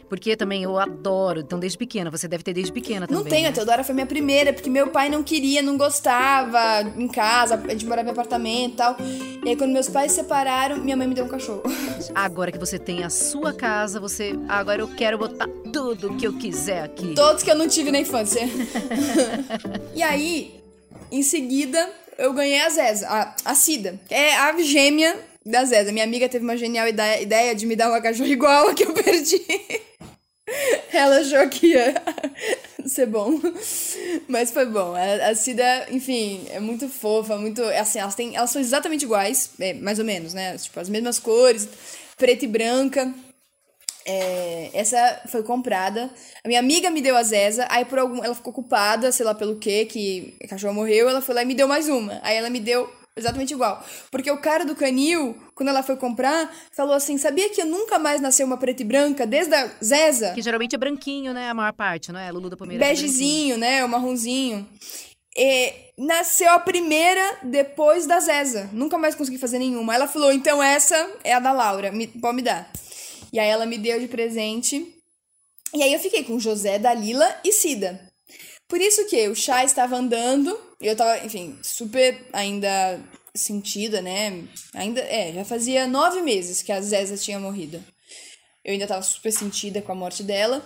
Porque 0.07 0.37
também 0.37 0.63
eu 0.63 0.77
adoro, 0.77 1.39
então 1.39 1.59
desde 1.59 1.77
pequena, 1.77 2.11
você 2.11 2.27
deve 2.27 2.43
ter 2.43 2.53
desde 2.53 2.71
pequena 2.71 3.07
também. 3.07 3.23
Não 3.23 3.29
tenho, 3.29 3.47
a 3.47 3.49
né? 3.49 3.55
Teodora 3.55 3.83
foi 3.83 3.95
minha 3.95 4.05
primeira, 4.05 4.53
porque 4.53 4.69
meu 4.69 4.87
pai 4.87 5.09
não 5.09 5.23
queria, 5.23 5.61
não 5.61 5.75
gostava 5.75 6.81
em 6.95 7.07
casa, 7.07 7.55
a 7.55 7.69
gente 7.69 7.85
morava 7.85 8.07
em 8.07 8.11
apartamento 8.11 8.73
e 8.73 8.77
tal. 8.77 8.95
E 9.43 9.49
aí, 9.49 9.55
quando 9.55 9.71
meus 9.71 9.89
pais 9.89 10.11
se 10.11 10.19
separaram, 10.21 10.77
minha 10.77 10.95
mãe 10.95 11.07
me 11.07 11.15
deu 11.15 11.25
um 11.25 11.29
cachorro. 11.29 11.63
Agora 12.13 12.51
que 12.51 12.59
você 12.59 12.77
tem 12.77 13.03
a 13.03 13.09
sua 13.09 13.53
casa, 13.53 13.99
você. 13.99 14.33
Agora 14.47 14.81
eu 14.81 14.87
quero 14.87 15.17
botar 15.17 15.47
tudo 15.73 16.15
que 16.15 16.27
eu 16.27 16.37
quiser 16.37 16.83
aqui. 16.83 17.15
Todos 17.15 17.43
que 17.43 17.49
eu 17.49 17.55
não 17.55 17.67
tive 17.67 17.91
na 17.91 17.99
infância. 17.99 18.41
e 19.95 20.03
aí, 20.03 20.62
em 21.13 21.21
seguida, 21.23 21.89
eu 22.17 22.33
ganhei 22.33 22.59
a 22.61 22.69
Zeza, 22.69 23.07
a, 23.07 23.35
a 23.45 23.55
Cida, 23.55 23.99
que 24.07 24.15
é 24.15 24.35
a 24.35 24.57
gêmea 24.59 25.15
da 25.45 25.63
Zeza. 25.63 25.91
Minha 25.91 26.05
amiga 26.05 26.27
teve 26.27 26.43
uma 26.43 26.57
genial 26.57 26.87
ideia, 26.87 27.53
de 27.53 27.65
me 27.65 27.75
dar 27.75 27.89
uma 27.89 28.01
cachorra 28.01 28.29
igual 28.33 28.69
a 28.69 28.73
que 28.73 28.83
eu 28.83 28.93
perdi. 28.93 29.41
Ela 30.91 31.17
achou 31.17 31.47
que 31.49 31.67
ia 31.67 31.93
ser 32.85 33.05
bom. 33.05 33.39
Mas 34.27 34.51
foi 34.51 34.65
bom. 34.65 34.93
A, 34.95 35.35
Cida, 35.35 35.87
enfim, 35.91 36.45
é 36.51 36.59
muito 36.59 36.89
fofa, 36.89 37.37
muito. 37.37 37.63
Assim, 37.63 37.99
elas, 37.99 38.15
têm, 38.15 38.35
elas 38.35 38.49
são 38.49 38.61
exatamente 38.61 39.05
iguais, 39.05 39.51
é, 39.59 39.73
mais 39.73 39.99
ou 39.99 40.05
menos, 40.05 40.33
né? 40.33 40.57
Tipo, 40.57 40.79
as 40.79 40.89
mesmas 40.89 41.19
cores, 41.19 41.67
preta 42.17 42.45
e 42.45 42.47
branca. 42.47 43.13
É, 44.05 44.69
essa 44.73 45.21
foi 45.27 45.43
comprada. 45.43 46.09
A 46.43 46.47
minha 46.47 46.59
amiga 46.59 46.89
me 46.89 47.01
deu 47.01 47.15
a 47.15 47.23
Zeza, 47.23 47.65
aí 47.69 47.85
por 47.85 47.99
algum. 47.99 48.23
Ela 48.23 48.35
ficou 48.35 48.51
ocupada, 48.51 49.11
sei 49.11 49.25
lá 49.25 49.33
pelo 49.33 49.57
quê, 49.57 49.85
que 49.85 50.35
a 50.43 50.47
cachorra 50.47 50.73
morreu, 50.73 51.09
ela 51.09 51.21
foi 51.21 51.35
lá 51.35 51.43
e 51.43 51.45
me 51.45 51.55
deu 51.55 51.67
mais 51.67 51.87
uma. 51.87 52.19
Aí 52.23 52.35
ela 52.35 52.49
me 52.49 52.59
deu 52.59 52.89
exatamente 53.15 53.53
igual. 53.53 53.83
Porque 54.11 54.29
o 54.29 54.37
cara 54.37 54.65
do 54.65 54.75
canil, 54.75 55.35
quando 55.55 55.69
ela 55.69 55.83
foi 55.83 55.95
comprar, 55.95 56.53
falou 56.71 56.93
assim: 56.93 57.17
sabia 57.17 57.49
que 57.49 57.61
eu 57.61 57.65
nunca 57.65 57.97
mais 57.97 58.19
nasceu 58.19 58.45
uma 58.45 58.57
preta 58.57 58.81
e 58.81 58.85
branca 58.85 59.25
desde 59.25 59.55
a 59.55 59.71
Zeza? 59.83 60.33
Que 60.33 60.41
geralmente 60.41 60.75
é 60.75 60.77
branquinho, 60.77 61.33
né? 61.33 61.49
A 61.49 61.53
maior 61.53 61.73
parte, 61.73 62.11
não 62.11 62.19
é? 62.19 62.31
Lulu 62.31 62.49
da 62.49 62.55
é 62.55 62.57
branquinho. 62.57 62.79
Begezinho, 62.79 63.57
né? 63.57 63.85
O 63.85 63.89
marronzinho. 63.89 64.67
E 65.35 65.73
nasceu 65.97 66.51
a 66.51 66.59
primeira 66.59 67.37
depois 67.43 68.05
da 68.05 68.19
Zeza. 68.19 68.69
Nunca 68.71 68.97
mais 68.97 69.15
consegui 69.15 69.37
fazer 69.37 69.59
nenhuma. 69.59 69.95
Ela 69.95 70.07
falou: 70.07 70.31
então 70.31 70.61
essa 70.61 71.09
é 71.23 71.33
a 71.33 71.39
da 71.39 71.51
Laura, 71.51 71.91
me, 71.91 72.07
pode 72.07 72.35
me 72.35 72.41
dar. 72.41 72.69
E 73.33 73.39
aí 73.39 73.49
ela 73.49 73.65
me 73.65 73.79
deu 73.79 73.99
de 73.99 74.07
presente. 74.07 74.95
E 75.73 75.81
aí 75.81 75.91
eu 75.91 75.99
fiquei 75.99 76.23
com 76.23 76.39
José, 76.39 76.77
Dalila 76.77 77.27
e 77.43 77.51
Cida. 77.51 77.99
Por 78.67 78.79
isso 78.79 79.07
que 79.07 79.27
o 79.27 79.35
chá 79.35 79.65
estava 79.65 79.97
andando, 79.97 80.57
eu 80.79 80.95
tava, 80.95 81.25
enfim, 81.25 81.57
super 81.63 82.27
ainda 82.31 83.01
sentida, 83.35 84.01
né? 84.01 84.43
Ainda, 84.75 85.01
é, 85.01 85.33
já 85.33 85.43
fazia 85.43 85.87
nove 85.87 86.21
meses 86.21 86.61
que 86.61 86.71
a 86.71 86.79
Zeza 86.79 87.17
tinha 87.17 87.39
morrido. 87.39 87.83
Eu 88.63 88.73
ainda 88.73 88.87
tava 88.87 89.01
super 89.01 89.31
sentida 89.31 89.81
com 89.81 89.91
a 89.91 89.95
morte 89.95 90.23
dela. 90.23 90.63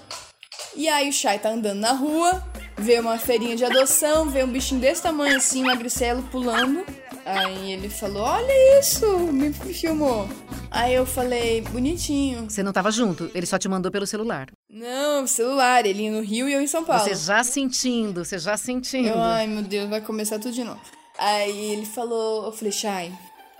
E 0.75 0.88
aí 0.89 1.09
o 1.09 1.13
Shai 1.13 1.39
tá 1.39 1.50
andando 1.50 1.79
na 1.79 1.93
rua, 1.93 2.43
vê 2.77 3.00
uma 3.00 3.17
feirinha 3.17 3.55
de 3.55 3.63
adoção, 3.63 4.29
vê 4.29 4.43
um 4.43 4.51
bichinho 4.51 4.81
desse 4.81 5.01
tamanho 5.01 5.38
assim, 5.38 5.63
magricelo, 5.63 6.21
pulando. 6.24 6.86
Aí 7.27 7.74
ele 7.74 7.89
falou, 7.89 8.24
olha 8.24 8.79
isso, 8.79 9.05
me 9.19 9.51
filmou. 9.51 10.29
Aí 10.72 10.93
eu 10.93 11.05
falei, 11.05 11.60
bonitinho. 11.60 12.50
Você 12.50 12.63
não 12.63 12.72
tava 12.72 12.89
junto, 12.89 13.29
ele 13.36 13.46
só 13.46 13.57
te 13.57 13.67
mandou 13.67 13.91
pelo 13.91 14.07
celular. 14.07 14.48
Não, 14.69 15.27
celular, 15.27 15.86
ele 15.86 16.03
ia 16.03 16.12
no 16.12 16.22
Rio 16.22 16.48
e 16.48 16.53
eu 16.53 16.62
em 16.62 16.67
São 16.67 16.86
Paulo. 16.86 17.03
Você 17.03 17.15
já 17.15 17.43
sentindo, 17.43 18.24
você 18.24 18.39
já 18.39 18.55
sentindo. 18.55 19.10
Eu, 19.10 19.19
ai 19.19 19.46
meu 19.46 19.62
Deus, 19.62 19.89
vai 19.89 20.00
começar 20.00 20.39
tudo 20.39 20.53
de 20.53 20.63
novo. 20.63 20.79
Aí 21.19 21.74
ele 21.74 21.86
falou, 21.86 22.46
eu 22.46 22.51
falei, 22.53 22.72
Shai, 22.72 23.12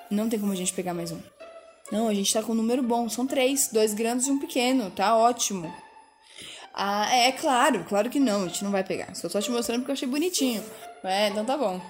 não 0.09 0.29
tem 0.29 0.39
como 0.39 0.53
a 0.53 0.55
gente 0.55 0.71
pegar 0.71 0.93
mais 0.93 1.12
um. 1.12 1.19
Não, 1.91 2.07
a 2.07 2.13
gente 2.13 2.31
tá 2.31 2.41
com 2.41 2.53
um 2.53 2.55
número 2.55 2.81
bom, 2.81 3.09
são 3.09 3.27
três, 3.27 3.67
dois 3.67 3.93
grandes 3.93 4.27
e 4.27 4.31
um 4.31 4.39
pequeno, 4.39 4.89
tá 4.91 5.13
ótimo. 5.13 5.74
Ah, 6.74 7.13
é 7.13 7.33
claro, 7.33 7.83
claro 7.89 8.09
que 8.09 8.19
não, 8.19 8.43
a 8.43 8.47
gente 8.47 8.63
não 8.63 8.71
vai 8.71 8.86
pegar. 8.86 9.13
Só 9.13 9.27
tô 9.27 9.41
te 9.41 9.51
mostrando 9.51 9.79
porque 9.79 9.91
eu 9.91 9.95
achei 9.95 10.07
bonitinho. 10.07 10.63
É, 11.03 11.27
então 11.27 11.43
tá 11.43 11.57
bom. 11.57 11.81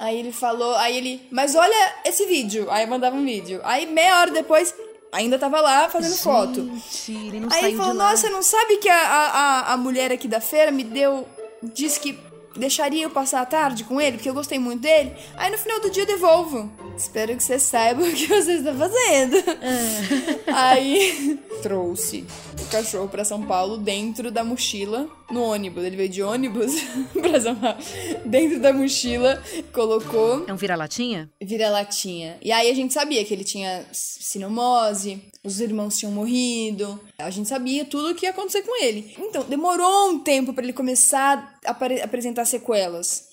Aí 0.00 0.18
ele 0.18 0.32
falou, 0.32 0.74
aí 0.76 0.96
ele, 0.96 1.20
mas 1.30 1.54
olha 1.54 1.94
esse 2.06 2.24
vídeo. 2.24 2.66
Aí 2.70 2.84
eu 2.84 2.88
mandava 2.88 3.14
um 3.14 3.22
vídeo. 3.24 3.60
Aí 3.62 3.84
meia 3.84 4.18
hora 4.18 4.30
depois, 4.30 4.74
ainda 5.12 5.38
tava 5.38 5.60
lá 5.60 5.90
fazendo 5.90 6.16
foto. 6.16 6.54
Gente, 6.64 7.12
ele 7.12 7.40
não 7.40 7.48
Aí 7.52 7.66
ele 7.66 7.76
falou, 7.76 7.92
nossa, 7.92 8.30
não 8.30 8.42
sabe 8.42 8.78
que 8.78 8.88
a, 8.88 8.96
a, 8.98 9.72
a- 9.74 9.76
mulher 9.76 10.10
aqui 10.10 10.26
da 10.26 10.40
feira 10.40 10.70
me 10.70 10.84
deu. 10.84 11.28
Disse 11.62 12.00
que 12.00 12.18
deixaria 12.56 13.02
eu 13.04 13.10
passar 13.10 13.42
a 13.42 13.46
tarde 13.46 13.84
com 13.84 14.00
ele, 14.00 14.16
porque 14.16 14.28
eu 14.30 14.34
gostei 14.34 14.58
muito 14.58 14.80
dele. 14.80 15.12
Aí 15.36 15.50
no 15.52 15.58
final 15.58 15.78
do 15.80 15.90
dia 15.90 16.04
eu 16.04 16.06
devolvo. 16.06 16.72
Espero 16.96 17.36
que 17.36 17.44
você 17.44 17.58
saiba 17.58 18.02
o 18.02 18.10
que 18.10 18.26
você 18.26 18.52
está 18.54 18.74
fazendo. 18.74 19.36
É. 19.36 20.52
Aí 20.52 21.38
trouxe 21.62 22.24
cachorro 22.70 23.08
pra 23.08 23.24
São 23.24 23.42
Paulo 23.44 23.76
dentro 23.76 24.30
da 24.30 24.44
mochila 24.44 25.08
no 25.30 25.42
ônibus. 25.42 25.84
Ele 25.84 25.96
veio 25.96 26.08
de 26.08 26.22
ônibus 26.22 26.72
pra 27.20 27.40
São 27.40 27.54
Paulo. 27.56 27.76
Dentro 28.24 28.60
da 28.60 28.72
mochila, 28.72 29.42
colocou 29.72 30.44
É 30.48 30.52
um 30.52 30.56
vira-latinha? 30.56 31.30
vira-latinha. 31.42 32.38
E 32.40 32.52
aí 32.52 32.70
a 32.70 32.74
gente 32.74 32.94
sabia 32.94 33.24
que 33.24 33.34
ele 33.34 33.44
tinha 33.44 33.84
sinomose, 33.92 35.22
os 35.44 35.60
irmãos 35.60 35.98
tinham 35.98 36.12
morrido. 36.12 37.00
A 37.18 37.30
gente 37.30 37.48
sabia 37.48 37.84
tudo 37.84 38.10
o 38.10 38.14
que 38.14 38.26
ia 38.26 38.30
acontecer 38.30 38.62
com 38.62 38.82
ele. 38.82 39.14
Então, 39.18 39.42
demorou 39.44 40.10
um 40.10 40.18
tempo 40.20 40.52
pra 40.52 40.62
ele 40.62 40.72
começar 40.72 41.58
a 41.66 41.70
apresentar 42.04 42.44
sequelas. 42.44 43.28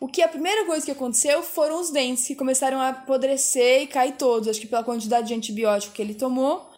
O 0.00 0.08
que 0.08 0.20
a 0.20 0.28
primeira 0.28 0.64
coisa 0.66 0.84
que 0.84 0.90
aconteceu 0.90 1.42
foram 1.42 1.80
os 1.80 1.90
dentes 1.90 2.26
que 2.26 2.34
começaram 2.34 2.80
a 2.80 2.88
apodrecer 2.88 3.82
e 3.82 3.86
cair 3.86 4.12
todos. 4.12 4.48
Acho 4.48 4.60
que 4.60 4.66
pela 4.66 4.82
quantidade 4.82 5.28
de 5.28 5.34
antibiótico 5.34 5.94
que 5.94 6.02
ele 6.02 6.14
tomou, 6.14 6.71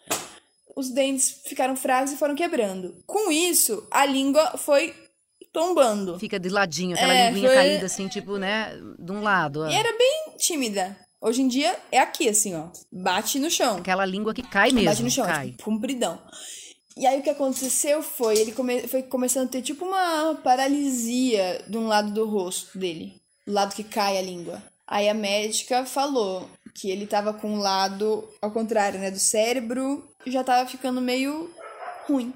os 0.75 0.89
dentes 0.89 1.41
ficaram 1.45 1.75
fracos 1.75 2.11
e 2.11 2.17
foram 2.17 2.35
quebrando. 2.35 2.95
Com 3.05 3.31
isso, 3.31 3.87
a 3.91 4.05
língua 4.05 4.57
foi 4.57 4.93
tombando. 5.53 6.19
Fica 6.19 6.39
de 6.39 6.49
ladinho, 6.49 6.95
aquela 6.95 7.13
É, 7.13 7.27
linguinha 7.29 7.47
foi- 7.49 7.55
caída 7.55 7.85
assim, 7.85 8.07
tipo, 8.07 8.37
né, 8.37 8.71
de 8.99 9.11
um 9.11 9.21
lado. 9.21 9.61
ó. 9.63 9.69
E 9.69 9.73
era 9.73 9.97
bem 9.97 10.35
tímida. 10.37 10.97
Hoje 11.21 11.41
em 11.41 11.47
dia 11.47 11.75
é 11.91 11.97
aqui, 11.99 12.27
assim, 12.29 12.53
ó. 12.55 12.67
Bate 12.91 13.39
no 13.39 13.49
chão. 13.49 13.77
Aquela 13.77 14.05
língua 14.05 14.33
que 14.33 14.43
cai 14.43 14.71
mesmo, 14.71 14.89
Bate 14.89 15.03
no 15.03 15.09
chão, 15.09 15.25
cai. 15.25 15.51
tipo, 15.51 15.63
compridão. 15.63 16.21
E 16.97 17.05
aí 17.05 17.19
o 17.19 17.23
que 17.23 17.29
aconteceu 17.29 18.01
foi, 18.03 18.37
ele 18.37 18.51
come- 18.51 18.87
foi 18.87 19.03
começando 19.03 19.47
a 19.47 19.51
ter 19.51 19.61
tipo 19.61 19.85
uma 19.85 20.35
paralisia 20.43 21.63
de 21.67 21.77
um 21.77 21.87
lado 21.87 22.11
do 22.11 22.25
rosto 22.25 22.77
dele. 22.77 23.13
Do 23.45 23.53
lado 23.53 23.75
que 23.75 23.83
cai 23.83 24.17
a 24.17 24.21
língua. 24.21 24.61
Aí 24.87 25.09
a 25.09 25.13
médica 25.13 25.85
falou 25.85 26.47
que 26.75 26.89
ele 26.91 27.07
tava 27.07 27.33
com 27.33 27.55
o 27.55 27.59
lado, 27.59 28.27
ao 28.41 28.51
contrário, 28.51 28.99
né, 28.99 29.09
do 29.09 29.17
cérebro, 29.19 30.07
já 30.31 30.43
tava 30.43 30.67
ficando 30.69 31.01
meio 31.01 31.49
ruim. 32.07 32.33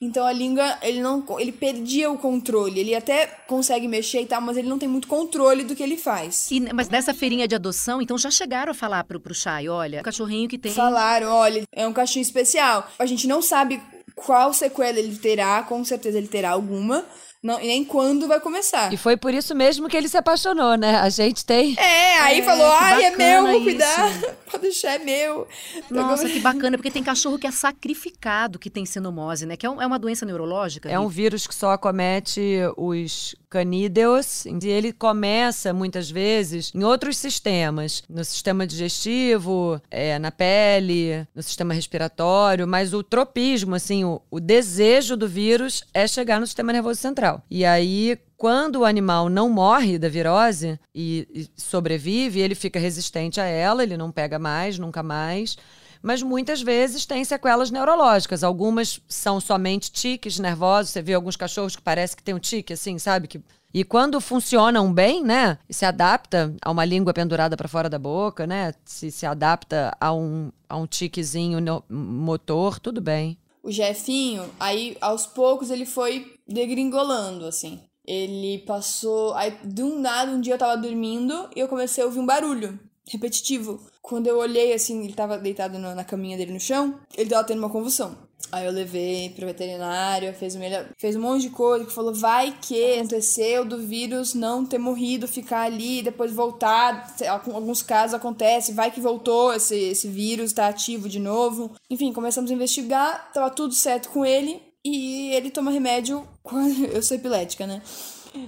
Então 0.00 0.26
a 0.26 0.32
língua, 0.32 0.76
ele 0.82 1.00
não, 1.00 1.24
ele 1.38 1.52
perdia 1.52 2.10
o 2.10 2.18
controle. 2.18 2.78
Ele 2.80 2.94
até 2.94 3.26
consegue 3.46 3.88
mexer 3.88 4.20
e 4.22 4.26
tal, 4.26 4.40
mas 4.40 4.56
ele 4.56 4.68
não 4.68 4.78
tem 4.78 4.88
muito 4.88 5.08
controle 5.08 5.64
do 5.64 5.74
que 5.74 5.82
ele 5.82 5.96
faz. 5.96 6.50
E- 6.50 6.60
mas 6.74 6.88
nessa 6.88 7.14
feirinha 7.14 7.48
de 7.48 7.54
adoção, 7.54 8.02
então 8.02 8.18
já 8.18 8.30
chegaram 8.30 8.72
a 8.72 8.74
falar 8.74 9.04
pro, 9.04 9.18
pro 9.20 9.34
Chay, 9.34 9.68
olha, 9.68 10.00
o 10.00 10.04
cachorrinho 10.04 10.48
que 10.48 10.58
tem... 10.58 10.72
Falaram, 10.72 11.28
olha, 11.32 11.62
é 11.72 11.86
um 11.86 11.92
cachorro 11.92 12.20
especial. 12.20 12.86
A 12.98 13.06
gente 13.06 13.26
não 13.26 13.40
sabe 13.40 13.80
qual 14.14 14.52
sequela 14.52 14.98
ele 14.98 15.16
terá, 15.16 15.62
com 15.62 15.82
certeza 15.84 16.18
ele 16.18 16.28
terá 16.28 16.50
alguma, 16.50 17.04
não, 17.44 17.60
e 17.60 17.66
nem 17.68 17.84
quando 17.84 18.26
vai 18.26 18.40
começar. 18.40 18.92
E 18.92 18.96
foi 18.96 19.16
por 19.16 19.32
isso 19.34 19.54
mesmo 19.54 19.88
que 19.88 19.96
ele 19.96 20.08
se 20.08 20.16
apaixonou, 20.16 20.76
né? 20.76 20.96
A 20.96 21.08
gente 21.10 21.44
tem. 21.44 21.76
É, 21.78 22.18
aí 22.20 22.40
É, 22.40 22.42
falou, 22.42 22.66
ai, 22.72 23.04
é 23.04 23.16
meu, 23.16 23.46
vou 23.46 23.62
cuidar, 23.62 24.10
pode 24.50 24.62
deixar, 24.62 24.94
é 24.94 24.98
meu. 24.98 25.46
Nossa, 25.90 26.28
que 26.28 26.40
bacana, 26.40 26.76
porque 26.78 26.90
tem 26.90 27.02
cachorro 27.04 27.38
que 27.38 27.46
é 27.46 27.50
sacrificado 27.50 28.58
que 28.58 28.70
tem 28.70 28.84
sinomose, 28.86 29.46
né? 29.46 29.56
Que 29.56 29.66
é, 29.66 29.70
um- 29.70 29.80
é 29.82 29.86
uma 29.86 29.98
doença 29.98 30.24
neurológica. 30.26 30.88
É 30.88 30.98
um 30.98 31.08
vírus 31.08 31.46
que 31.46 31.54
só 31.54 31.72
acomete 31.72 32.40
os 32.76 33.36
canídeos 33.54 34.44
e 34.46 34.66
ele 34.66 34.92
começa 34.92 35.72
muitas 35.72 36.10
vezes 36.10 36.72
em 36.74 36.82
outros 36.82 37.16
sistemas, 37.16 38.02
no 38.10 38.24
sistema 38.24 38.66
digestivo, 38.66 39.80
é, 39.88 40.18
na 40.18 40.32
pele, 40.32 41.24
no 41.32 41.40
sistema 41.40 41.72
respiratório, 41.72 42.66
mas 42.66 42.92
o 42.92 43.00
tropismo, 43.00 43.76
assim, 43.76 44.02
o, 44.02 44.20
o 44.28 44.40
desejo 44.40 45.16
do 45.16 45.28
vírus 45.28 45.84
é 45.94 46.04
chegar 46.08 46.40
no 46.40 46.46
sistema 46.48 46.72
nervoso 46.72 47.00
central. 47.00 47.44
E 47.48 47.64
aí 47.64 48.18
quando 48.36 48.80
o 48.80 48.84
animal 48.84 49.30
não 49.30 49.48
morre 49.48 49.96
da 49.98 50.08
virose 50.08 50.78
e, 50.92 51.28
e 51.32 51.48
sobrevive, 51.56 52.40
ele 52.40 52.56
fica 52.56 52.80
resistente 52.80 53.40
a 53.40 53.44
ela, 53.44 53.84
ele 53.84 53.96
não 53.96 54.10
pega 54.10 54.36
mais, 54.36 54.78
nunca 54.78 55.02
mais. 55.02 55.56
Mas 56.04 56.22
muitas 56.22 56.60
vezes 56.60 57.06
tem 57.06 57.24
sequelas 57.24 57.70
neurológicas. 57.70 58.44
Algumas 58.44 59.00
são 59.08 59.40
somente 59.40 59.90
tiques 59.90 60.38
nervosos. 60.38 60.92
Você 60.92 61.00
vê 61.00 61.14
alguns 61.14 61.34
cachorros 61.34 61.74
que 61.74 61.80
parece 61.80 62.14
que 62.14 62.22
tem 62.22 62.34
um 62.34 62.38
tique, 62.38 62.74
assim, 62.74 62.98
sabe? 62.98 63.26
Que... 63.26 63.40
E 63.72 63.82
quando 63.82 64.20
funcionam 64.20 64.92
bem, 64.92 65.24
né? 65.24 65.56
Se 65.70 65.86
adapta 65.86 66.54
a 66.60 66.70
uma 66.70 66.84
língua 66.84 67.14
pendurada 67.14 67.56
para 67.56 67.68
fora 67.68 67.88
da 67.88 67.98
boca, 67.98 68.46
né? 68.46 68.74
Se 68.84 69.10
se 69.10 69.24
adapta 69.24 69.96
a 69.98 70.12
um, 70.12 70.52
a 70.68 70.76
um 70.76 70.86
tiquezinho 70.86 71.58
no- 71.58 71.82
motor, 71.88 72.78
tudo 72.78 73.00
bem. 73.00 73.38
O 73.62 73.72
Jefinho, 73.72 74.44
aí 74.60 74.98
aos 75.00 75.26
poucos 75.26 75.70
ele 75.70 75.86
foi 75.86 76.34
degringolando, 76.46 77.46
assim. 77.46 77.80
Ele 78.06 78.58
passou. 78.66 79.32
Aí, 79.32 79.56
de 79.64 79.82
um 79.82 79.98
nada, 79.98 80.30
um 80.32 80.40
dia 80.42 80.52
eu 80.52 80.58
tava 80.58 80.76
dormindo 80.76 81.48
e 81.56 81.60
eu 81.60 81.66
comecei 81.66 82.04
a 82.04 82.06
ouvir 82.06 82.18
um 82.18 82.26
barulho 82.26 82.78
repetitivo. 83.10 83.80
Quando 84.02 84.26
eu 84.26 84.38
olhei, 84.38 84.72
assim, 84.72 85.04
ele 85.04 85.12
tava 85.12 85.38
deitado 85.38 85.78
no- 85.78 85.94
na 85.94 86.04
caminha 86.04 86.36
dele 86.36 86.52
no 86.52 86.60
chão, 86.60 86.98
ele 87.16 87.30
tava 87.30 87.44
tendo 87.44 87.58
uma 87.58 87.70
convulsão. 87.70 88.16
Aí 88.52 88.66
eu 88.66 88.72
levei 88.72 89.30
pro 89.30 89.46
veterinário, 89.46 90.32
fez 90.34 90.56
fez 90.96 91.16
um 91.16 91.20
monte 91.20 91.42
de 91.42 91.50
coisa, 91.50 91.84
que 91.84 91.92
falou, 91.92 92.14
vai 92.14 92.56
que 92.60 92.94
aconteceu 92.94 93.64
do 93.64 93.78
vírus 93.80 94.34
não 94.34 94.64
ter 94.64 94.78
morrido, 94.78 95.26
ficar 95.26 95.62
ali, 95.62 96.02
depois 96.02 96.30
voltar. 96.32 97.14
Alguns 97.52 97.82
casos 97.82 98.14
acontece, 98.14 98.72
vai 98.72 98.90
que 98.90 99.00
voltou, 99.00 99.52
esse, 99.52 99.74
esse 99.76 100.08
vírus 100.08 100.52
tá 100.52 100.68
ativo 100.68 101.08
de 101.08 101.18
novo. 101.18 101.72
Enfim, 101.90 102.12
começamos 102.12 102.50
a 102.50 102.54
investigar, 102.54 103.30
tava 103.32 103.50
tudo 103.50 103.74
certo 103.74 104.10
com 104.10 104.24
ele, 104.24 104.62
e 104.84 105.30
ele 105.32 105.50
toma 105.50 105.70
remédio 105.70 106.26
quando. 106.42 106.84
Eu 106.94 107.02
sou 107.02 107.16
epilética, 107.16 107.66
né? 107.66 107.82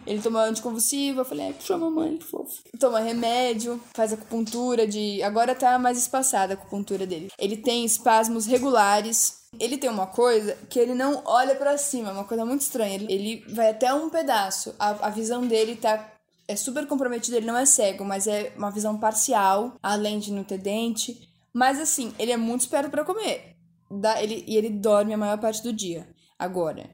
Ele 0.07 0.21
toma 0.21 0.43
anticonvulsivo, 0.43 1.21
eu 1.21 1.25
falei, 1.25 1.47
ai, 1.47 1.53
puxa 1.53 1.77
mamãe, 1.77 2.17
que 2.17 2.25
fofo. 2.25 2.63
Toma 2.79 3.01
remédio, 3.01 3.81
faz 3.95 4.13
acupuntura 4.13 4.87
de. 4.87 5.23
Agora 5.23 5.55
tá 5.55 5.79
mais 5.79 5.99
espaçada 5.99 6.55
a 6.55 6.57
acupuntura 6.57 7.07
dele. 7.07 7.31
Ele 7.39 7.57
tem 7.57 7.85
espasmos 7.85 8.47
regulares. 8.47 9.47
Ele 9.59 9.79
tem 9.79 9.89
uma 9.89 10.07
coisa 10.07 10.55
que 10.69 10.79
ele 10.79 10.95
não 10.95 11.23
olha 11.25 11.55
pra 11.55 11.79
cima, 11.79 12.13
uma 12.13 12.25
coisa 12.25 12.45
muito 12.45 12.61
estranha. 12.61 12.95
Ele, 12.95 13.13
ele 13.13 13.55
vai 13.55 13.71
até 13.71 13.93
um 13.95 14.11
pedaço. 14.11 14.75
A, 14.79 15.07
a 15.07 15.11
visão 15.11 15.47
dele 15.47 15.77
tá. 15.77 16.13
É 16.49 16.55
super 16.55 16.87
comprometida, 16.87 17.39
ele 17.39 17.47
não 17.47 17.57
é 17.57 17.67
cego, 17.67 18.05
mas 18.05 18.29
é 18.29 18.53
uma 18.57 18.71
visão 18.71 18.97
parcial, 18.99 19.75
além 19.83 20.21
de 20.21 20.33
não 20.33 20.45
ter 20.45 20.59
dente. 20.59 21.29
Mas 21.53 21.81
assim, 21.81 22.15
ele 22.19 22.31
é 22.31 22.37
muito 22.37 22.61
esperto 22.61 22.91
pra 22.91 23.05
comer. 23.05 23.57
Dá, 23.91 24.23
ele, 24.23 24.45
e 24.47 24.57
ele 24.57 24.71
dorme 24.71 25.15
a 25.15 25.19
maior 25.19 25.39
parte 25.39 25.63
do 25.63 25.73
dia. 25.73 26.07
Agora, 26.39 26.91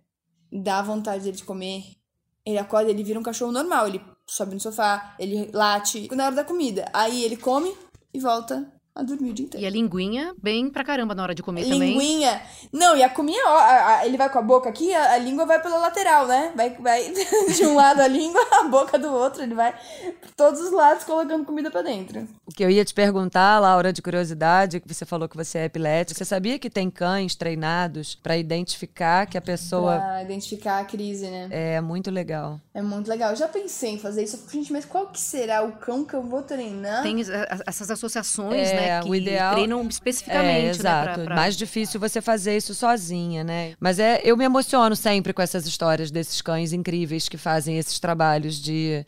dá 0.51 0.81
vontade 0.81 1.25
dele 1.25 1.37
de 1.37 1.45
comer. 1.45 1.83
Ele 2.45 2.59
acorda, 2.59 2.91
ele 2.91 3.05
vira 3.05 3.19
um 3.19 3.23
cachorro 3.23 3.53
normal. 3.53 3.87
Ele 3.87 4.01
sobe 4.27 4.55
no 4.55 4.61
sofá, 4.61 5.15
ele 5.19 5.51
late 5.53 6.09
na 6.15 6.27
hora 6.27 6.37
da 6.37 6.45
comida. 6.45 6.91
Aí 6.93 7.25
ele 7.25 7.37
come 7.37 7.75
e 8.13 8.19
volta 8.19 8.71
a 8.95 9.03
dormir 9.03 9.31
o 9.31 9.33
dia 9.33 9.47
inteiro. 9.47 9.65
E 9.65 9.67
a 9.67 9.71
linguinha, 9.71 10.35
bem 10.43 10.69
pra 10.69 10.85
caramba 10.85 11.15
na 11.15 11.23
hora 11.23 11.35
de 11.35 11.43
comer 11.43 11.65
também. 11.65 11.93
Linguinha. 11.95 12.43
Não, 12.71 12.95
e 12.95 13.03
a 13.03 13.09
cominha, 13.09 13.43
ó, 13.47 13.57
a- 13.57 13.87
a- 13.99 14.07
ele 14.07 14.19
vai 14.19 14.29
com 14.29 14.39
a 14.39 14.43
boca 14.43 14.69
aqui, 14.69 14.93
a, 14.95 15.13
a 15.13 15.19
língua 15.19 15.47
vai 15.47 15.61
pela 15.63 15.79
lateral, 15.79 16.27
né? 16.27 16.53
Vai, 16.55 16.71
vai 16.79 17.11
de 17.57 17.65
um 17.65 17.75
lado 17.75 18.01
a 18.01 18.07
língua, 18.09 18.41
a 18.53 18.65
boca 18.65 18.99
do 18.99 19.11
outro. 19.11 19.43
Ele 19.43 19.55
vai 19.55 19.73
por 20.21 20.31
todos 20.37 20.61
os 20.61 20.71
lados 20.71 21.05
colocando 21.05 21.45
comida 21.47 21.71
pra 21.71 21.81
dentro. 21.81 22.29
O 22.47 22.53
que 22.53 22.63
eu 22.63 22.69
ia 22.69 22.85
te 22.85 22.93
perguntar, 22.93 23.59
Laura, 23.61 23.93
de 23.95 24.03
curiosidade, 24.03 24.79
que 24.79 24.93
você 24.93 25.07
falou 25.07 25.27
que 25.29 25.37
você 25.37 25.59
é 25.59 25.65
epilética. 25.65 26.19
Você 26.19 26.25
sabia 26.27 26.59
que 26.59 26.69
tem 26.69 26.91
cães 26.91 27.35
treinados 27.35 28.15
para 28.15 28.37
identificar 28.37 29.27
que 29.27 29.39
a 29.39 29.41
pessoa 29.41 29.97
Pra 29.97 30.23
identificar 30.23 30.81
a 30.81 30.85
crise, 30.85 31.29
né? 31.31 31.49
é 31.51 31.81
muito 31.81 32.11
legal? 32.11 32.61
É 32.75 32.83
muito 32.83 33.09
legal. 33.09 33.31
Eu 33.31 33.37
já 33.37 33.49
pensei 33.49 33.93
em 33.95 33.99
fazer 33.99 34.23
isso. 34.25 34.39
Gente, 34.53 34.71
mas 34.73 34.85
qual 34.85 35.07
que 35.07 35.19
será 35.19 35.63
o 35.65 35.73
cão 35.73 36.05
que 36.05 36.13
eu 36.15 36.23
vou 36.23 36.43
treinar? 36.43 37.03
Tem 37.03 37.17
essas 37.67 37.91
associações, 37.91 38.69
É, 38.69 38.75
né? 38.75 38.82
O 39.05 39.11
Que 39.11 39.17
ideal- 39.17 39.55
treinam 39.55 39.87
especificamente, 39.89 40.47
É, 40.59 40.63
né? 40.63 40.69
exato. 40.71 41.15
pra- 41.15 41.25
pra- 41.25 41.35
Mais 41.37 41.57
difícil 41.57 41.99
você 42.01 42.21
fazer 42.21 42.57
isso 42.57 42.75
sozinha, 42.75 43.43
né? 43.45 43.75
Mas 43.81 43.99
é, 43.99 44.21
eu 44.25 44.37
me 44.37 44.45
emociono 44.45 44.95
sempre 44.97 45.33
com 45.33 45.43
essas 45.43 45.67
histórias 45.67 46.11
desses 46.11 46.41
cães 46.43 46.73
incríveis 46.73 47.29
que 47.29 47.37
fazem 47.37 47.79
esses 47.79 47.99
trabalhos 48.01 48.57
de, 48.61 49.05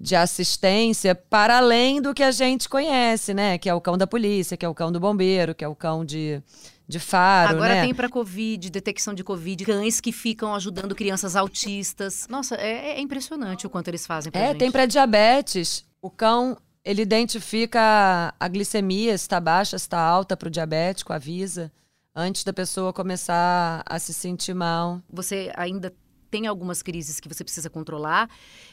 de 0.00 0.16
assistência 0.16 1.14
para 1.14 1.58
além 1.58 2.00
do 2.00 2.14
que 2.14 2.22
a 2.22 2.30
gente 2.30 2.68
conhece, 2.68 3.34
né? 3.34 3.58
Que 3.58 3.68
é 3.68 3.74
o 3.74 3.80
cão 3.80 3.96
da 3.98 4.06
polícia, 4.06 4.56
que 4.56 4.64
é 4.64 4.68
o 4.68 4.74
cão 4.74 4.90
do 4.90 4.98
bombeiro, 5.00 5.54
que 5.54 5.64
é 5.64 5.68
o 5.68 5.74
cão 5.74 6.04
de, 6.04 6.42
de 6.88 6.98
faro, 6.98 7.50
Agora 7.56 7.74
né? 7.74 7.82
tem 7.82 7.94
pra 7.94 8.08
Covid, 8.08 8.70
detecção 8.70 9.14
de 9.14 9.22
Covid, 9.22 9.64
cães 9.64 10.00
que 10.00 10.10
ficam 10.12 10.54
ajudando 10.54 10.94
crianças 10.94 11.36
autistas. 11.36 12.26
Nossa, 12.28 12.56
é, 12.56 12.92
é 12.96 13.00
impressionante 13.00 13.66
o 13.66 13.70
quanto 13.70 13.88
eles 13.88 14.06
fazem 14.06 14.32
pra 14.32 14.40
É, 14.40 14.48
gente. 14.48 14.58
tem 14.58 14.70
para 14.72 14.86
diabetes. 14.86 15.84
O 16.02 16.10
cão, 16.10 16.56
ele 16.84 17.02
identifica 17.02 18.34
a 18.38 18.48
glicemia, 18.48 19.16
se 19.16 19.24
está 19.24 19.40
baixa, 19.40 19.78
se 19.78 19.84
está 19.84 19.98
alta 20.00 20.36
para 20.36 20.48
o 20.48 20.50
diabético, 20.50 21.12
avisa, 21.12 21.70
antes 22.14 22.42
da 22.44 22.52
pessoa 22.52 22.92
começar 22.92 23.82
a 23.86 23.98
se 23.98 24.12
sentir 24.14 24.54
mal. 24.54 25.00
Você 25.08 25.52
ainda 25.56 25.94
tem 26.30 26.46
algumas 26.46 26.80
crises 26.82 27.18
que 27.20 27.28
você 27.28 27.42
precisa 27.42 27.68
controlar, 27.68 28.30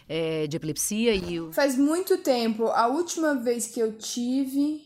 é, 0.08 0.46
de 0.48 0.56
epilepsia 0.58 1.14
e... 1.16 1.40
o- 1.40 1.52
Faz 1.52 1.76
muito 1.78 2.18
tempo. 2.20 2.68
A 2.68 2.88
última 2.88 3.34
vez 3.36 3.68
que 3.68 3.80
eu 3.80 3.98
tive 3.98 4.86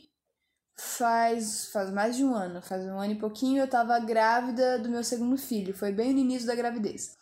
faz, 0.77 1.69
faz 1.71 1.91
mais 1.91 2.15
de 2.15 2.23
um 2.23 2.33
ano. 2.33 2.61
Faz 2.61 2.83
um 2.85 2.97
ano 2.99 3.13
e 3.13 3.19
pouquinho 3.19 3.61
eu 3.61 3.67
tava 3.67 3.99
grávida 3.99 4.79
do 4.79 4.89
meu 4.89 5.03
segundo 5.03 5.37
filho. 5.37 5.73
Foi 5.73 5.91
bem 5.91 6.13
no 6.13 6.19
início 6.19 6.47
da 6.47 6.55
gravidez. 6.55 7.15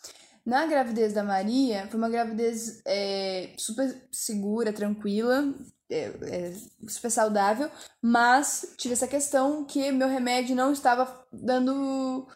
Na 0.45 0.65
gravidez 0.65 1.13
da 1.13 1.23
Maria, 1.23 1.87
foi 1.89 1.97
uma 1.99 2.09
gravidez 2.09 2.81
é, 2.85 3.53
super 3.57 4.07
segura, 4.11 4.71
tranquila. 4.71 5.53
É, 5.89 6.11
é 6.21 6.53
super 6.87 7.09
saudável, 7.09 7.69
mas 8.01 8.73
tive 8.77 8.93
essa 8.93 9.07
questão 9.07 9.65
que 9.65 9.91
meu 9.91 10.07
remédio 10.07 10.55
não 10.55 10.71
estava 10.71 11.25
dando 11.31 12.27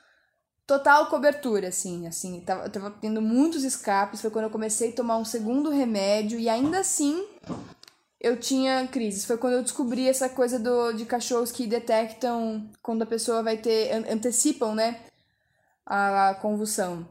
total 0.66 1.08
cobertura, 1.08 1.68
assim, 1.68 2.08
assim, 2.08 2.42
tava, 2.42 2.70
tava 2.70 2.92
tendo 2.92 3.22
muitos 3.22 3.64
escapes, 3.64 4.22
foi 4.22 4.32
quando 4.32 4.46
eu 4.46 4.52
comecei 4.52 4.90
a 4.92 4.96
tomar 4.96 5.18
um 5.18 5.26
segundo 5.26 5.70
remédio 5.70 6.40
e 6.40 6.50
ainda 6.50 6.80
assim 6.80 7.26
eu 8.20 8.40
tinha 8.40 8.88
crises. 8.88 9.26
Foi 9.26 9.38
quando 9.38 9.54
eu 9.54 9.64
descobri 9.64 10.08
essa 10.08 10.30
coisa 10.30 10.58
do, 10.58 10.94
de 10.94 11.06
cachorros 11.06 11.52
que 11.52 11.68
detectam 11.68 12.70
quando 12.82 13.02
a 13.02 13.06
pessoa 13.06 13.44
vai 13.44 13.58
ter, 13.58 13.92
an- 13.92 14.14
antecipam, 14.14 14.74
né, 14.74 15.02
a 15.86 16.34
convulsão. 16.42 17.08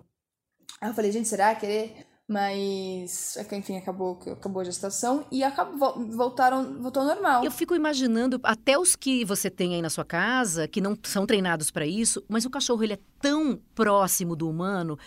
Aí 0.80 0.88
eu 0.88 0.94
falei, 0.94 1.12
gente, 1.12 1.28
será 1.28 1.54
querer? 1.54 2.06
Mas, 2.28 3.36
é 3.36 3.56
enfim, 3.56 3.76
acabou, 3.76 4.18
acabou 4.30 4.60
a 4.60 4.64
gestação 4.64 5.26
e 5.30 5.42
acabou, 5.44 5.78
vol- 5.78 6.06
voltaram, 6.16 6.80
voltou 6.80 7.02
ao 7.02 7.08
normal. 7.08 7.44
Eu 7.44 7.50
fico 7.50 7.74
imaginando 7.74 8.40
até 8.42 8.78
os 8.78 8.96
que 8.96 9.24
você 9.24 9.50
tem 9.50 9.74
aí 9.74 9.82
na 9.82 9.90
sua 9.90 10.04
casa, 10.04 10.66
que 10.66 10.80
não 10.80 10.96
são 11.02 11.26
treinados 11.26 11.70
para 11.70 11.86
isso, 11.86 12.22
mas 12.28 12.44
o 12.44 12.50
cachorro 12.50 12.82
ele 12.82 12.94
é 12.94 12.98
tão 13.20 13.60
próximo 13.74 14.34
do 14.34 14.48
humano. 14.48 14.98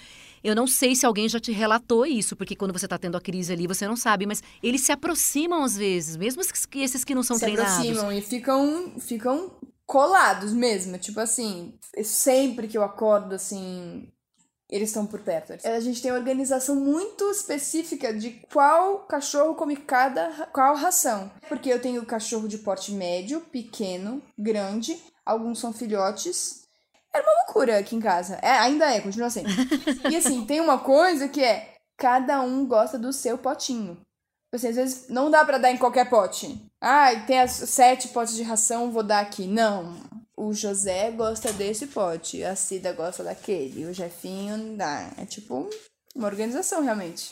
Eu 0.43 0.55
não 0.55 0.67
sei 0.67 0.95
se 0.95 1.05
alguém 1.05 1.27
já 1.27 1.39
te 1.39 1.51
relatou 1.51 2.05
isso, 2.05 2.35
porque 2.35 2.55
quando 2.55 2.71
você 2.77 2.87
tá 2.87 2.97
tendo 2.99 3.17
a 3.17 3.21
crise 3.21 3.51
ali, 3.51 3.65
você 3.65 3.87
não 3.87 3.95
sabe, 3.95 4.27
mas 4.27 4.43
eles 4.61 4.81
se 4.81 4.91
aproximam 4.91 5.63
às 5.63 5.75
vezes, 5.75 6.15
mesmo 6.17 6.41
esses 6.41 7.03
que- 7.03 7.15
não 7.15 7.23
são 7.23 7.37
se 7.37 7.45
treinados. 7.45 7.71
aproximam 7.79 8.11
e 8.11 8.21
ficam, 8.21 8.99
ficam 8.99 9.51
colados 9.87 10.53
mesmo. 10.53 10.99
Tipo 10.99 11.19
assim, 11.21 11.73
sempre 12.03 12.67
que 12.67 12.77
eu 12.77 12.83
acordo, 12.83 13.33
assim, 13.33 14.07
eles 14.69 14.89
estão 14.89 15.05
por 15.05 15.21
perto. 15.21 15.53
A 15.63 15.79
gente 15.79 16.01
tem 16.01 16.11
uma 16.11 16.17
organização 16.17 16.75
muito 16.75 17.29
específica 17.29 18.13
de 18.13 18.31
qual 18.51 18.99
cachorro 18.99 19.55
come 19.55 19.75
cada 19.75 20.47
qual 20.51 20.75
ração. 20.75 21.31
Porque 21.47 21.69
eu 21.69 21.81
tenho 21.81 22.05
cachorro 22.05 22.47
de 22.47 22.57
porte 22.57 22.91
médio, 22.91 23.41
pequeno, 23.41 24.21
grande, 24.37 25.01
alguns 25.25 25.59
são 25.59 25.71
filhotes. 25.71 26.65
Era 27.13 27.23
uma 27.23 27.43
loucura 27.43 27.77
aqui 27.77 27.95
em 27.95 28.01
casa. 28.01 28.35
É, 28.41 28.51
ainda 28.51 28.85
é, 28.91 28.99
continua 28.99 29.29
sendo. 29.29 29.49
e 30.09 30.15
assim, 30.15 30.45
tem 30.45 30.59
uma 30.59 30.79
coisa 30.79 31.29
que 31.29 31.43
é 31.43 31.75
cada 31.97 32.41
um 32.41 32.65
gosta 32.65 32.97
do 32.97 33.13
seu 33.13 33.37
potinho. 33.37 34.01
Assim, 34.53 34.69
às 34.69 34.75
vezes 34.75 35.09
não 35.09 35.29
dá 35.29 35.45
pra 35.45 35.57
dar 35.57 35.71
em 35.71 35.77
qualquer 35.77 36.09
pote. 36.09 36.69
Ah, 36.81 37.09
tem 37.27 37.39
as 37.39 37.51
sete 37.51 38.09
potes 38.09 38.35
de 38.35 38.43
ração, 38.43 38.91
vou 38.91 39.03
dar 39.03 39.19
aqui. 39.19 39.47
Não. 39.47 39.95
O 40.37 40.53
José 40.53 41.11
gosta 41.11 41.53
desse 41.53 41.87
pote, 41.87 42.43
a 42.43 42.55
Cida 42.55 42.91
gosta 42.91 43.23
daquele, 43.23 43.85
o 43.85 43.93
Jefinho 43.93 44.57
não 44.57 44.75
dá. 44.75 45.09
É 45.17 45.25
tipo 45.25 45.69
uma 46.15 46.27
organização, 46.27 46.83
realmente. 46.83 47.31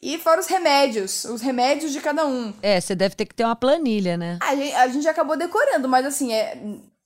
E 0.00 0.16
fora 0.18 0.40
os 0.40 0.46
remédios, 0.46 1.24
os 1.24 1.42
remédios 1.42 1.92
de 1.92 2.00
cada 2.00 2.26
um. 2.26 2.54
É, 2.62 2.80
você 2.80 2.94
deve 2.94 3.14
ter 3.14 3.26
que 3.26 3.34
ter 3.34 3.44
uma 3.44 3.56
planilha, 3.56 4.16
né? 4.16 4.38
A 4.40 4.54
gente, 4.56 4.74
a 4.74 4.88
gente 4.88 5.08
acabou 5.08 5.36
decorando, 5.36 5.88
mas 5.88 6.06
assim, 6.06 6.32
é. 6.32 6.56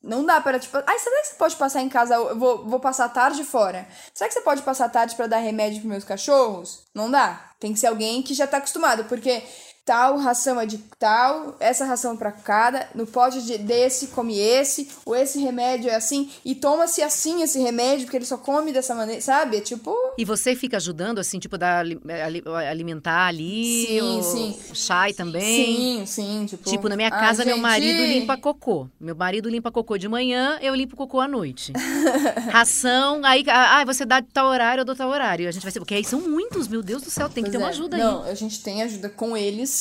Não 0.00 0.25
dá 0.25 0.38
para, 0.38 0.59
tipo, 0.59 0.76
ai, 0.87 0.99
será 0.99 1.23
que 1.23 1.29
você 1.29 1.35
pode 1.35 1.57
passar 1.57 1.81
em 1.81 1.88
casa? 1.88 2.14
Eu 2.14 2.38
vou, 2.38 2.67
vou 2.67 2.79
passar 2.79 3.07
a 3.07 3.09
tarde 3.09 3.43
fora. 3.43 3.88
Será 4.12 4.29
que 4.29 4.35
você 4.35 4.43
pode 4.43 4.61
passar 4.61 4.85
a 4.85 4.91
tarde 4.91 5.17
pra 5.17 5.26
dar 5.26 5.38
remédio 5.38 5.81
pros 5.81 5.91
meus 5.91 6.05
cachorros? 6.05 6.85
Não 6.95 7.11
dá. 7.11 7.53
Tem 7.59 7.73
que 7.73 7.81
ser 7.81 7.87
alguém 7.87 8.23
que 8.23 8.35
já 8.35 8.47
tá 8.47 8.59
acostumado, 8.59 9.07
porque 9.07 9.43
tal 9.85 10.17
ração 10.19 10.59
é 10.59 10.64
de 10.64 10.79
tal, 10.99 11.57
essa 11.61 11.85
ração 11.85 12.14
é 12.14 12.17
pra 12.17 12.33
cada, 12.33 12.88
no 12.95 13.07
pote 13.07 13.43
de, 13.43 13.59
desse 13.59 14.07
come 14.09 14.38
esse, 14.38 14.88
ou 15.05 15.14
esse 15.14 15.38
remédio 15.38 15.91
é 15.91 15.95
assim, 15.95 16.31
e 16.45 16.55
toma-se 16.55 17.03
assim 17.03 17.43
esse 17.43 17.59
remédio, 17.61 18.07
porque 18.07 18.17
ele 18.17 18.25
só 18.25 18.38
come 18.38 18.73
dessa 18.73 18.95
maneira, 18.95 19.21
sabe? 19.21 19.59
É 19.59 19.61
tipo. 19.61 19.95
E 20.17 20.25
você 20.25 20.57
fica 20.57 20.79
ajudando, 20.79 21.19
assim, 21.19 21.38
tipo, 21.38 21.59
dar, 21.59 21.81
ali- 21.81 22.00
ali- 22.25 22.43
alimentar 22.71 23.26
ali? 23.26 23.87
Sim, 23.87 24.00
o 24.00 24.23
sim. 24.23 24.59
Chai 24.73 25.12
também? 25.12 25.43
Sim, 25.43 26.07
sim, 26.07 26.47
tipo. 26.47 26.64
Tipo, 26.71 26.88
na 26.88 26.97
minha 26.97 27.11
"Ai, 27.12 27.21
casa, 27.21 27.45
meu 27.45 27.57
gente, 27.57 27.62
marido 27.62 28.05
limpa 28.05 28.37
cocô. 28.38 28.88
Meu 28.99 29.14
marido 29.14 29.50
limpa 29.50 29.71
cocô 29.71 29.99
de 29.99 30.09
manhã, 30.09 30.59
eu 30.62 30.75
limpo 30.75 30.97
cocô 30.97 31.21
à 31.21 31.29
noite. 31.29 31.73
Ração, 32.50 33.21
aí, 33.25 33.45
ah, 33.49 33.85
você 33.85 34.05
dá 34.05 34.21
de 34.21 34.29
tal 34.33 34.47
horário, 34.49 34.81
eu 34.81 34.85
dou 34.85 34.95
tal 34.97 35.09
horário. 35.11 35.49
A 35.49 35.50
gente 35.53 35.62
vai 35.62 35.71
ser, 35.73 35.79
porque 35.81 35.95
aí 35.95 36.05
são 36.05 36.21
muitos, 36.21 36.69
meu 36.69 36.83
Deus 36.83 37.03
do 37.03 37.11
céu, 37.11 37.29
tem 37.29 37.45
que 37.45 37.50
ter 37.50 37.59
Pois 37.59 37.62
uma 37.64 37.69
é. 37.69 37.75
ajuda 37.75 37.97
aí. 37.97 38.03
Não, 38.03 38.23
a 38.25 38.35
gente 38.35 38.62
tem 38.62 38.83
ajuda 38.83 39.09
com 39.09 39.37
eles, 39.37 39.74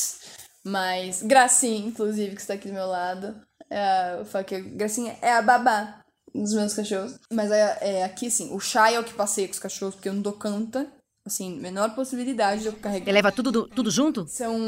mas 0.64 1.22
Gracinha, 1.22 1.86
inclusive, 1.88 2.34
que 2.34 2.40
está 2.40 2.54
aqui 2.54 2.68
do 2.68 2.74
meu 2.74 2.86
lado, 2.86 3.34
é 3.70 4.16
eu 4.20 4.24
falo 4.24 4.44
que 4.44 4.60
Gracinha 4.60 5.16
é 5.20 5.32
a 5.32 5.42
babá 5.42 6.00
dos 6.34 6.52
meus 6.54 6.74
cachorros. 6.74 7.14
Mas 7.32 7.50
é, 7.50 7.78
é 7.80 8.04
aqui, 8.04 8.26
assim, 8.28 8.52
o 8.52 8.58
Chai 8.60 8.94
é 8.94 9.00
o 9.00 9.04
que 9.04 9.14
passeia 9.14 9.46
com 9.48 9.52
os 9.54 9.58
cachorros, 9.60 9.94
porque 9.94 10.08
eu 10.08 10.14
não 10.14 10.22
dou 10.22 10.32
canta. 10.32 10.86
Assim, 11.26 11.58
menor 11.58 11.94
possibilidade 11.94 12.60
de 12.60 12.66
eu 12.66 12.74
carregar. 12.74 13.06
Ele 13.06 13.12
leva 13.14 13.32
tudo, 13.32 13.50
do- 13.50 13.66
tudo 13.66 13.90
junto? 13.90 14.26
São 14.28 14.58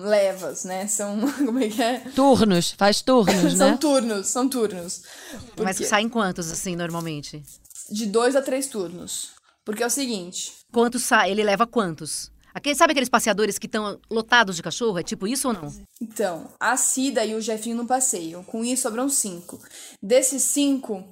levas, 0.00 0.62
né? 0.64 0.86
São. 0.86 1.18
Como 1.46 1.58
é 1.58 1.68
que 1.70 1.82
é? 1.82 2.00
Turnos, 2.14 2.72
faz 2.72 3.00
turnos, 3.00 3.56
São 3.56 3.70
né? 3.70 3.76
turnos, 3.78 4.26
são 4.26 4.46
turnos. 4.46 5.02
Mas 5.56 5.76
Porque- 5.78 5.88
saem 5.88 6.06
quantos, 6.06 6.50
assim, 6.52 6.76
normalmente? 6.76 7.42
De 7.90 8.04
dois 8.04 8.36
a 8.36 8.42
três 8.42 8.66
turnos. 8.66 9.30
Porque 9.64 9.82
é 9.82 9.86
o 9.86 9.90
seguinte, 9.90 10.52
Quantos 10.70 11.02
sai? 11.02 11.30
Ele 11.30 11.42
leva 11.42 11.66
quantos? 11.66 12.30
Aquele, 12.56 12.74
sabe 12.74 12.92
aqueles 12.92 13.10
passeadores 13.10 13.58
que 13.58 13.66
estão 13.66 14.00
lotados 14.10 14.56
de 14.56 14.62
cachorro? 14.62 14.98
É 14.98 15.02
tipo 15.02 15.28
isso 15.28 15.48
ou 15.48 15.52
não? 15.52 15.70
Então, 16.00 16.48
a 16.58 16.74
Cida 16.74 17.22
e 17.22 17.34
o 17.34 17.40
Jefinho 17.40 17.76
não 17.76 17.86
passeiam. 17.86 18.42
Com 18.42 18.64
isso, 18.64 18.84
sobram 18.84 19.10
cinco. 19.10 19.60
Desses 20.02 20.42
cinco, 20.42 21.04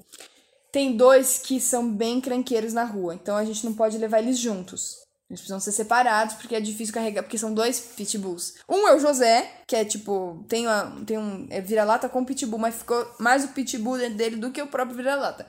tem 0.73 0.97
dois 0.97 1.39
que 1.39 1.61
são 1.61 1.93
bem 1.93 2.19
cranqueiros 2.19 2.73
na 2.73 2.85
rua. 2.85 3.15
Então, 3.15 3.37
a 3.37 3.45
gente 3.45 3.63
não 3.63 3.75
pode 3.75 3.99
levar 3.99 4.21
eles 4.21 4.39
juntos. 4.39 5.05
Eles 5.29 5.41
precisam 5.41 5.61
ser 5.61 5.73
separados, 5.73 6.35
porque 6.37 6.55
é 6.55 6.61
difícil 6.61 6.95
carregar, 6.95 7.23
porque 7.23 7.37
são 7.37 7.53
dois 7.53 7.79
pitbulls. 7.79 8.55
Um 8.67 8.89
é 8.89 8.97
o 8.97 8.99
José, 8.99 9.61
que 9.67 9.77
é 9.77 9.85
tipo, 9.85 10.43
tem, 10.49 10.67
uma, 10.67 11.05
tem 11.05 11.19
um 11.19 11.47
é 11.51 11.61
vira-lata 11.61 12.09
com 12.09 12.25
pitbull, 12.25 12.59
mas 12.59 12.77
ficou 12.77 13.07
mais 13.21 13.45
o 13.45 13.49
pitbull 13.49 13.99
dentro 13.99 14.17
dele 14.17 14.37
do 14.37 14.51
que 14.51 14.63
o 14.63 14.67
próprio 14.67 14.97
vira-lata. 14.97 15.47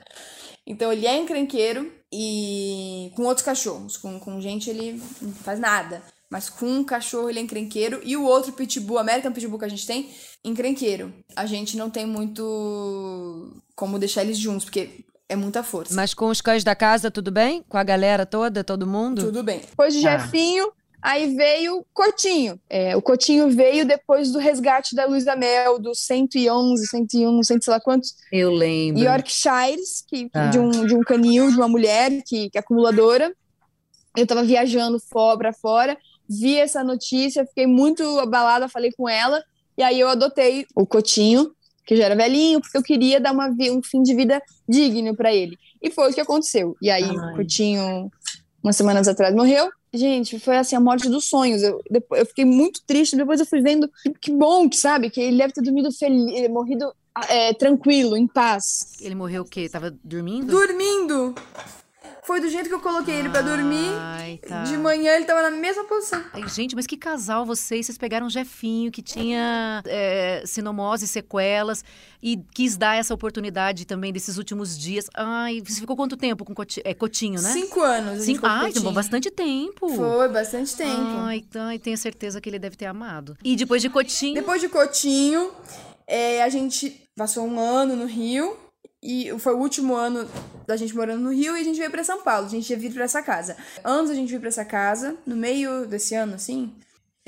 Então 0.66 0.92
ele 0.92 1.06
é 1.06 1.16
encrenqueiro 1.16 1.92
e 2.12 3.12
com 3.14 3.22
outros 3.22 3.44
cachorros. 3.44 3.96
Com, 3.96 4.18
com 4.18 4.40
gente 4.40 4.68
ele 4.68 5.00
não 5.22 5.32
faz 5.32 5.58
nada. 5.60 6.02
Mas 6.28 6.50
com 6.50 6.66
um 6.66 6.84
cachorro 6.84 7.30
ele 7.30 7.38
é 7.38 7.42
encrenqueiro. 7.42 8.00
E 8.02 8.16
o 8.16 8.24
outro 8.24 8.52
pitbull, 8.52 8.98
American 8.98 9.32
Pitbull 9.32 9.58
que 9.60 9.64
a 9.64 9.68
gente 9.68 9.86
tem, 9.86 10.10
encrenqueiro. 10.44 11.14
A 11.36 11.46
gente 11.46 11.76
não 11.76 11.88
tem 11.88 12.04
muito 12.04 13.62
como 13.76 13.98
deixar 13.98 14.22
eles 14.22 14.38
juntos, 14.38 14.64
porque 14.64 15.04
é 15.28 15.36
muita 15.36 15.62
força. 15.62 15.94
Mas 15.94 16.14
com 16.14 16.26
os 16.28 16.40
cães 16.40 16.64
da 16.64 16.74
casa, 16.74 17.10
tudo 17.10 17.30
bem? 17.30 17.62
Com 17.68 17.76
a 17.76 17.84
galera 17.84 18.26
toda, 18.26 18.64
todo 18.64 18.86
mundo? 18.86 19.24
Tudo 19.26 19.42
bem. 19.42 19.60
Depois 19.60 19.94
do 19.94 20.02
Tá. 20.02 20.18
Jefinho, 20.18 20.72
aí 21.06 21.34
veio 21.34 21.78
o 21.78 21.86
Cotinho. 21.94 22.58
É, 22.68 22.96
o 22.96 23.00
Cotinho 23.00 23.48
veio 23.50 23.86
depois 23.86 24.32
do 24.32 24.38
resgate 24.38 24.94
da 24.94 25.06
Luísa 25.06 25.36
Mel, 25.36 25.78
dos 25.78 26.00
111, 26.00 26.86
101, 26.88 27.32
não 27.32 27.42
sei 27.42 27.58
sei 27.62 27.72
lá 27.72 27.80
quantos, 27.80 28.14
Eu 28.32 28.50
lembro. 28.50 29.02
Yorkshires, 29.02 30.02
que, 30.08 30.28
Tá. 30.28 30.48
de, 30.48 30.58
um, 30.58 30.70
de 30.70 30.94
um 30.94 31.00
canil, 31.00 31.48
de 31.50 31.56
uma 31.56 31.68
mulher 31.68 32.10
que, 32.26 32.50
que 32.50 32.58
é 32.58 32.60
acumuladora. 32.60 33.32
Eu 34.16 34.26
tava 34.26 34.42
viajando 34.42 34.98
fora, 34.98 35.38
pra 35.38 35.52
fora, 35.52 35.96
vi 36.28 36.58
essa 36.58 36.82
notícia, 36.82 37.46
fiquei 37.46 37.66
muito 37.66 38.02
abalada, 38.18 38.68
falei 38.68 38.90
com 38.96 39.08
ela, 39.08 39.42
e 39.78 39.82
aí 39.82 40.00
eu 40.00 40.08
adotei 40.08 40.66
o 40.74 40.86
Cotinho, 40.86 41.52
que 41.86 41.94
já 41.94 42.06
era 42.06 42.16
velhinho, 42.16 42.60
porque 42.60 42.76
eu 42.76 42.82
queria 42.82 43.20
dar 43.20 43.32
uma, 43.32 43.48
um 43.48 43.80
fim 43.82 44.02
de 44.02 44.12
vida 44.14 44.42
digno 44.68 45.14
pra 45.14 45.32
ele. 45.32 45.56
E 45.80 45.90
foi 45.90 46.10
o 46.10 46.14
que 46.14 46.20
aconteceu. 46.20 46.74
E 46.82 46.90
aí 46.90 47.04
Ai. 47.04 47.10
o 47.32 47.36
Cotinho, 47.36 48.10
umas 48.62 48.74
semanas 48.74 49.06
atrás, 49.06 49.32
morreu. 49.34 49.70
Gente, 49.92 50.38
foi 50.38 50.56
assim, 50.56 50.76
a 50.76 50.80
morte 50.80 51.08
dos 51.08 51.26
sonhos. 51.26 51.62
Eu, 51.62 51.80
depois, 51.90 52.20
eu 52.20 52.26
fiquei 52.26 52.44
muito 52.44 52.82
triste, 52.86 53.16
depois 53.16 53.40
eu 53.40 53.46
fui 53.46 53.60
vendo 53.60 53.88
que, 54.02 54.10
que 54.12 54.32
bom, 54.32 54.68
que 54.68 54.76
sabe, 54.76 55.10
que 55.10 55.20
ele 55.20 55.38
deve 55.38 55.52
ter 55.52 55.62
dormido 55.62 55.90
feliz, 55.92 56.50
morrido 56.50 56.92
é, 57.28 57.54
tranquilo, 57.54 58.16
em 58.16 58.26
paz. 58.26 58.96
Ele 59.00 59.14
morreu 59.14 59.42
o 59.42 59.46
quê? 59.46 59.68
Tava 59.68 59.96
dormindo? 60.04 60.50
Dormindo! 60.50 61.34
Foi 62.26 62.40
do 62.40 62.48
jeito 62.48 62.68
que 62.68 62.74
eu 62.74 62.80
coloquei 62.80 63.14
ele 63.14 63.28
pra 63.28 63.40
dormir. 63.40 63.88
Ai, 64.00 64.40
tá. 64.46 64.64
De 64.64 64.76
manhã 64.76 65.12
ele 65.14 65.24
tava 65.24 65.42
na 65.42 65.50
mesma 65.50 65.84
posição. 65.84 66.24
Ai, 66.32 66.48
gente, 66.48 66.74
mas 66.74 66.84
que 66.84 66.96
casal 66.96 67.46
vocês? 67.46 67.86
Vocês 67.86 67.96
pegaram 67.96 68.26
um 68.26 68.30
Jefinho 68.30 68.90
que 68.90 69.00
tinha 69.00 69.80
é, 69.86 70.42
sinomose, 70.44 71.06
sequelas 71.06 71.84
e 72.20 72.36
quis 72.52 72.76
dar 72.76 72.96
essa 72.96 73.14
oportunidade 73.14 73.86
também 73.86 74.12
desses 74.12 74.38
últimos 74.38 74.76
dias. 74.76 75.06
Ai, 75.14 75.62
você 75.64 75.80
ficou 75.80 75.94
quanto 75.94 76.16
tempo 76.16 76.44
com 76.44 76.52
Coti- 76.52 76.82
é, 76.84 76.92
Cotinho, 76.94 77.40
né? 77.40 77.52
Cinco 77.52 77.80
anos. 77.80 78.24
Cinco. 78.24 78.40
com 78.40 78.46
Ai, 78.48 78.56
Cotinho. 78.58 78.74
demorou 78.74 78.94
bastante 78.94 79.30
tempo. 79.30 79.88
Foi, 79.88 80.28
bastante 80.28 80.76
tempo. 80.76 81.00
Ai, 81.18 81.44
ai, 81.54 81.78
tenho 81.78 81.96
certeza 81.96 82.40
que 82.40 82.48
ele 82.48 82.58
deve 82.58 82.74
ter 82.76 82.86
amado. 82.86 83.36
E 83.44 83.54
depois 83.54 83.80
de 83.80 83.88
Cotinho. 83.88 84.34
Depois 84.34 84.60
de 84.60 84.68
Cotinho, 84.68 85.52
é, 86.08 86.42
a 86.42 86.48
gente 86.48 87.02
passou 87.16 87.46
um 87.46 87.60
ano 87.60 87.94
no 87.94 88.06
Rio. 88.06 88.56
E 89.06 89.38
foi 89.38 89.54
o 89.54 89.58
último 89.58 89.94
ano 89.94 90.28
da 90.66 90.76
gente 90.76 90.94
morando 90.96 91.22
no 91.22 91.32
Rio 91.32 91.56
e 91.56 91.60
a 91.60 91.64
gente 91.64 91.78
veio 91.78 91.90
pra 91.92 92.02
São 92.02 92.22
Paulo. 92.22 92.46
A 92.46 92.50
gente 92.50 92.68
ia 92.68 92.76
vir 92.76 92.92
pra 92.92 93.04
essa 93.04 93.22
casa. 93.22 93.56
Antes 93.84 94.10
a 94.10 94.14
gente 94.14 94.30
vir 94.30 94.40
pra 94.40 94.48
essa 94.48 94.64
casa, 94.64 95.16
no 95.24 95.36
meio 95.36 95.86
desse 95.86 96.14
ano, 96.16 96.34
assim, 96.34 96.74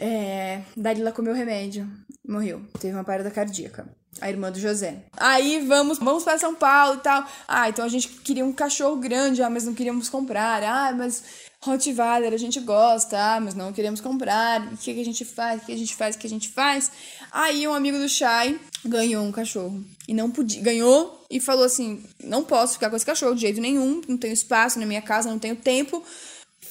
É, 0.00 0.62
Dalila 0.76 1.10
comeu 1.12 1.34
remédio, 1.34 1.88
morreu, 2.26 2.62
teve 2.80 2.94
uma 2.94 3.02
parada 3.04 3.30
cardíaca. 3.32 3.88
A 4.20 4.28
irmã 4.28 4.50
do 4.50 4.58
José. 4.58 4.96
Aí 5.16 5.64
vamos, 5.66 5.98
vamos 5.98 6.24
para 6.24 6.38
São 6.38 6.54
Paulo 6.54 6.98
e 6.98 7.02
tal. 7.02 7.24
Ah, 7.46 7.68
então 7.68 7.84
a 7.84 7.88
gente 7.88 8.08
queria 8.08 8.44
um 8.44 8.52
cachorro 8.52 8.96
grande, 8.96 9.42
ah, 9.42 9.50
mas 9.50 9.64
não 9.64 9.74
queríamos 9.74 10.08
comprar. 10.08 10.62
Ah, 10.62 10.92
mas 10.92 11.22
Rottweiler 11.60 12.32
a 12.32 12.36
gente 12.36 12.58
gosta, 12.58 13.16
ah, 13.16 13.40
mas 13.40 13.54
não 13.54 13.72
queremos 13.72 14.00
comprar. 14.00 14.60
O 14.72 14.76
que, 14.76 14.94
que 14.94 15.00
a 15.00 15.04
gente 15.04 15.24
faz? 15.24 15.62
O 15.62 15.66
que 15.66 15.72
a 15.72 15.76
gente 15.76 15.94
faz? 15.94 16.16
O 16.16 16.18
que 16.18 16.26
a 16.26 16.30
gente 16.30 16.48
faz? 16.48 16.90
Aí 17.30 17.66
um 17.68 17.74
amigo 17.74 17.98
do 17.98 18.08
Shai 18.08 18.58
ganhou 18.84 19.24
um 19.24 19.30
cachorro. 19.30 19.84
E 20.08 20.14
não 20.14 20.30
podia. 20.30 20.62
Ganhou 20.62 21.24
e 21.30 21.38
falou 21.38 21.64
assim: 21.64 22.02
não 22.22 22.42
posso 22.42 22.74
ficar 22.74 22.90
com 22.90 22.96
esse 22.96 23.06
cachorro 23.06 23.34
de 23.34 23.42
jeito 23.42 23.60
nenhum, 23.60 24.00
não 24.08 24.16
tenho 24.16 24.32
espaço 24.32 24.80
na 24.80 24.86
minha 24.86 25.02
casa, 25.02 25.30
não 25.30 25.38
tenho 25.38 25.54
tempo 25.54 26.02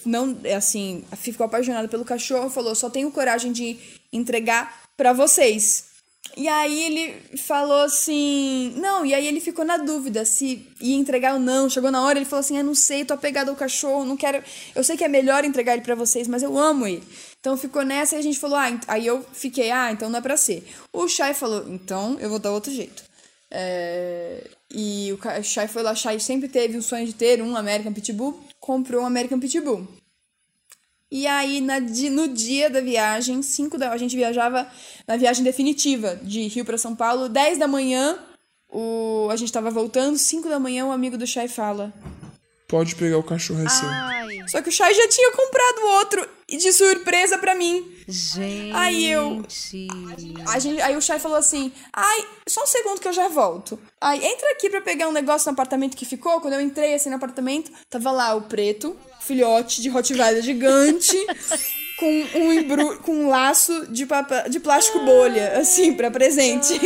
não, 0.05 0.37
é 0.43 0.55
assim, 0.55 1.03
ficou 1.17 1.45
apaixonada 1.45 1.87
pelo 1.87 2.05
cachorro, 2.05 2.49
falou: 2.49 2.73
"Só 2.73 2.89
tenho 2.89 3.11
coragem 3.11 3.51
de 3.51 3.77
entregar 4.11 4.83
pra 4.95 5.13
vocês". 5.13 5.86
E 6.35 6.47
aí 6.47 6.83
ele 6.83 7.37
falou 7.37 7.81
assim: 7.81 8.73
"Não", 8.77 9.05
e 9.05 9.13
aí 9.13 9.25
ele 9.27 9.39
ficou 9.39 9.65
na 9.65 9.77
dúvida 9.77 10.25
se 10.25 10.67
ia 10.79 10.95
entregar 10.95 11.33
ou 11.33 11.39
não. 11.39 11.69
Chegou 11.69 11.91
na 11.91 12.03
hora, 12.03 12.19
ele 12.19 12.25
falou 12.25 12.41
assim: 12.41 12.57
"Eu 12.57 12.63
não 12.63 12.75
sei, 12.75 13.05
tô 13.05 13.13
apegado 13.13 13.49
ao 13.49 13.55
cachorro, 13.55 14.05
não 14.05 14.17
quero, 14.17 14.43
eu 14.75 14.83
sei 14.83 14.97
que 14.97 15.03
é 15.03 15.07
melhor 15.07 15.43
entregar 15.45 15.73
ele 15.73 15.81
pra 15.81 15.95
vocês, 15.95 16.27
mas 16.27 16.43
eu 16.43 16.57
amo 16.57 16.85
ele". 16.87 17.03
Então 17.39 17.55
ficou 17.57 17.83
nessa 17.83 18.15
e 18.15 18.19
a 18.19 18.21
gente 18.21 18.39
falou: 18.39 18.57
"Ah, 18.57 18.69
ent-" 18.69 18.83
aí 18.87 19.05
eu 19.07 19.25
fiquei: 19.33 19.71
"Ah, 19.71 19.91
então 19.91 20.09
não 20.09 20.19
é 20.19 20.21
pra 20.21 20.37
ser". 20.37 20.67
O 20.93 21.07
Shai 21.07 21.33
falou: 21.33 21.65
"Então 21.69 22.17
eu 22.19 22.29
vou 22.29 22.39
dar 22.39 22.51
outro 22.51 22.71
jeito". 22.71 23.03
É, 23.49 24.43
E 24.69 25.13
o 25.13 25.43
Shai 25.43 25.67
foi 25.67 25.81
lá, 25.81 25.95
Shai 25.95 26.19
sempre 26.19 26.49
teve 26.49 26.77
o 26.77 26.81
sonho 26.83 27.05
de 27.05 27.13
ter 27.13 27.41
um 27.41 27.55
American 27.55 27.93
Pitbull, 27.93 28.37
comprou 28.59 29.03
um 29.03 29.05
American 29.05 29.39
Pitbull. 29.39 29.87
E 31.09 31.25
aí, 31.25 31.61
na 31.61 31.79
no 31.79 32.27
dia 32.27 32.69
da 32.69 32.81
viagem, 32.81 33.41
5 33.41 33.77
da, 33.77 33.91
a 33.91 33.97
gente 33.97 34.15
viajava 34.15 34.69
na 35.07 35.15
viagem 35.15 35.43
definitiva 35.43 36.19
de 36.21 36.47
Rio 36.47 36.65
para 36.65 36.77
São 36.77 36.95
Paulo, 36.95 37.29
10 37.29 37.57
da 37.57 37.67
manhã, 37.67 38.19
o, 38.69 39.29
a 39.31 39.35
gente 39.37 39.51
tava 39.51 39.71
voltando, 39.71 40.17
5 40.17 40.49
da 40.49 40.59
manhã, 40.59 40.85
um 40.85 40.91
amigo 40.91 41.17
do 41.17 41.25
Shai 41.25 41.47
fala. 41.47 41.93
Pode 42.67 42.95
pegar 42.95 43.17
o 43.17 43.23
cachorro 43.23 43.65
é 43.65 43.69
seu. 43.69 43.87
Ai, 43.87 44.27
Só 44.49 44.61
que 44.61 44.67
o 44.67 44.71
Shai 44.71 44.93
já 44.93 45.07
tinha 45.07 45.31
comprado 45.31 45.85
outro, 45.95 46.29
e 46.49 46.57
de 46.57 46.71
surpresa 46.71 47.37
pra 47.37 47.53
mim. 47.55 47.85
gente. 48.07 48.71
Aí 48.73 49.11
eu- 49.11 49.43
A 50.47 50.59
gente, 50.59 50.81
aí 50.81 50.95
o 50.95 51.01
Shai 51.01 51.19
falou 51.19 51.37
assim: 51.37 51.71
Ai, 51.91 52.25
só 52.47 52.63
um 52.63 52.67
segundo 52.67 53.01
que 53.01 53.07
eu 53.07 53.13
já 53.13 53.27
volto. 53.27 53.77
Aí 53.99 54.23
entra 54.25 54.51
aqui 54.51 54.69
pra 54.69 54.79
pegar 54.81 55.07
um 55.09 55.11
negócio 55.11 55.47
no 55.49 55.53
apartamento 55.53 55.97
que 55.97 56.05
ficou. 56.05 56.39
Quando 56.39 56.53
eu 56.53 56.61
entrei 56.61 56.93
assim 56.93 57.09
no 57.09 57.15
apartamento, 57.17 57.71
tava 57.89 58.11
lá 58.11 58.33
o 58.35 58.43
preto, 58.43 58.95
filhote 59.21 59.81
de 59.81 59.89
Rottweiler 59.89 60.41
gigante, 60.41 61.17
com 61.99 62.25
um 62.35 62.53
embru 62.53 62.97
com 62.99 63.11
um 63.25 63.29
laço 63.29 63.87
de, 63.91 64.05
papel, 64.05 64.47
de 64.49 64.59
plástico 64.59 64.99
bolha, 65.03 65.57
assim, 65.57 65.93
pra 65.93 66.09
presente. 66.09 66.79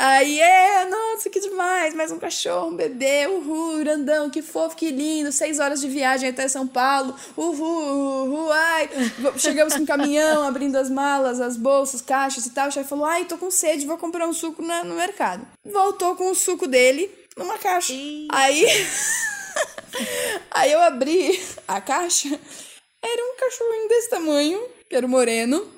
Aí, 0.00 0.40
é, 0.40 0.84
nossa, 0.84 1.28
que 1.28 1.40
demais, 1.40 1.92
mais 1.92 2.12
um 2.12 2.20
cachorro, 2.20 2.68
um 2.68 2.76
bebê, 2.76 3.26
uhul, 3.26 3.78
grandão, 3.80 4.30
que 4.30 4.40
fofo, 4.42 4.76
que 4.76 4.92
lindo, 4.92 5.32
seis 5.32 5.58
horas 5.58 5.80
de 5.80 5.88
viagem 5.88 6.28
até 6.28 6.46
São 6.46 6.68
Paulo, 6.68 7.16
uhul, 7.36 8.24
uhul, 8.28 8.52
ai. 8.52 8.88
Chegamos 9.38 9.74
com 9.74 9.82
o 9.82 9.86
caminhão, 9.86 10.44
abrindo 10.46 10.76
as 10.76 10.88
malas, 10.88 11.40
as 11.40 11.56
bolsas, 11.56 12.00
caixas 12.00 12.46
e 12.46 12.50
tal, 12.50 12.68
o 12.68 12.70
chefe 12.70 12.88
falou, 12.88 13.06
ai, 13.06 13.24
tô 13.24 13.36
com 13.36 13.50
sede, 13.50 13.86
vou 13.88 13.98
comprar 13.98 14.28
um 14.28 14.32
suco 14.32 14.62
na- 14.62 14.84
no 14.84 14.94
mercado. 14.94 15.44
Voltou 15.64 16.14
com 16.14 16.30
o 16.30 16.34
suco 16.34 16.68
dele 16.68 17.10
numa 17.36 17.58
caixa. 17.58 17.92
Aí, 18.30 18.64
aí 20.52 20.70
eu 20.70 20.80
abri 20.80 21.42
a 21.66 21.80
caixa, 21.80 22.28
era 23.02 23.22
um 23.24 23.36
cachorrinho 23.36 23.88
desse 23.88 24.10
tamanho, 24.10 24.64
que 24.88 24.94
era 24.94 25.08
moreno. 25.08 25.76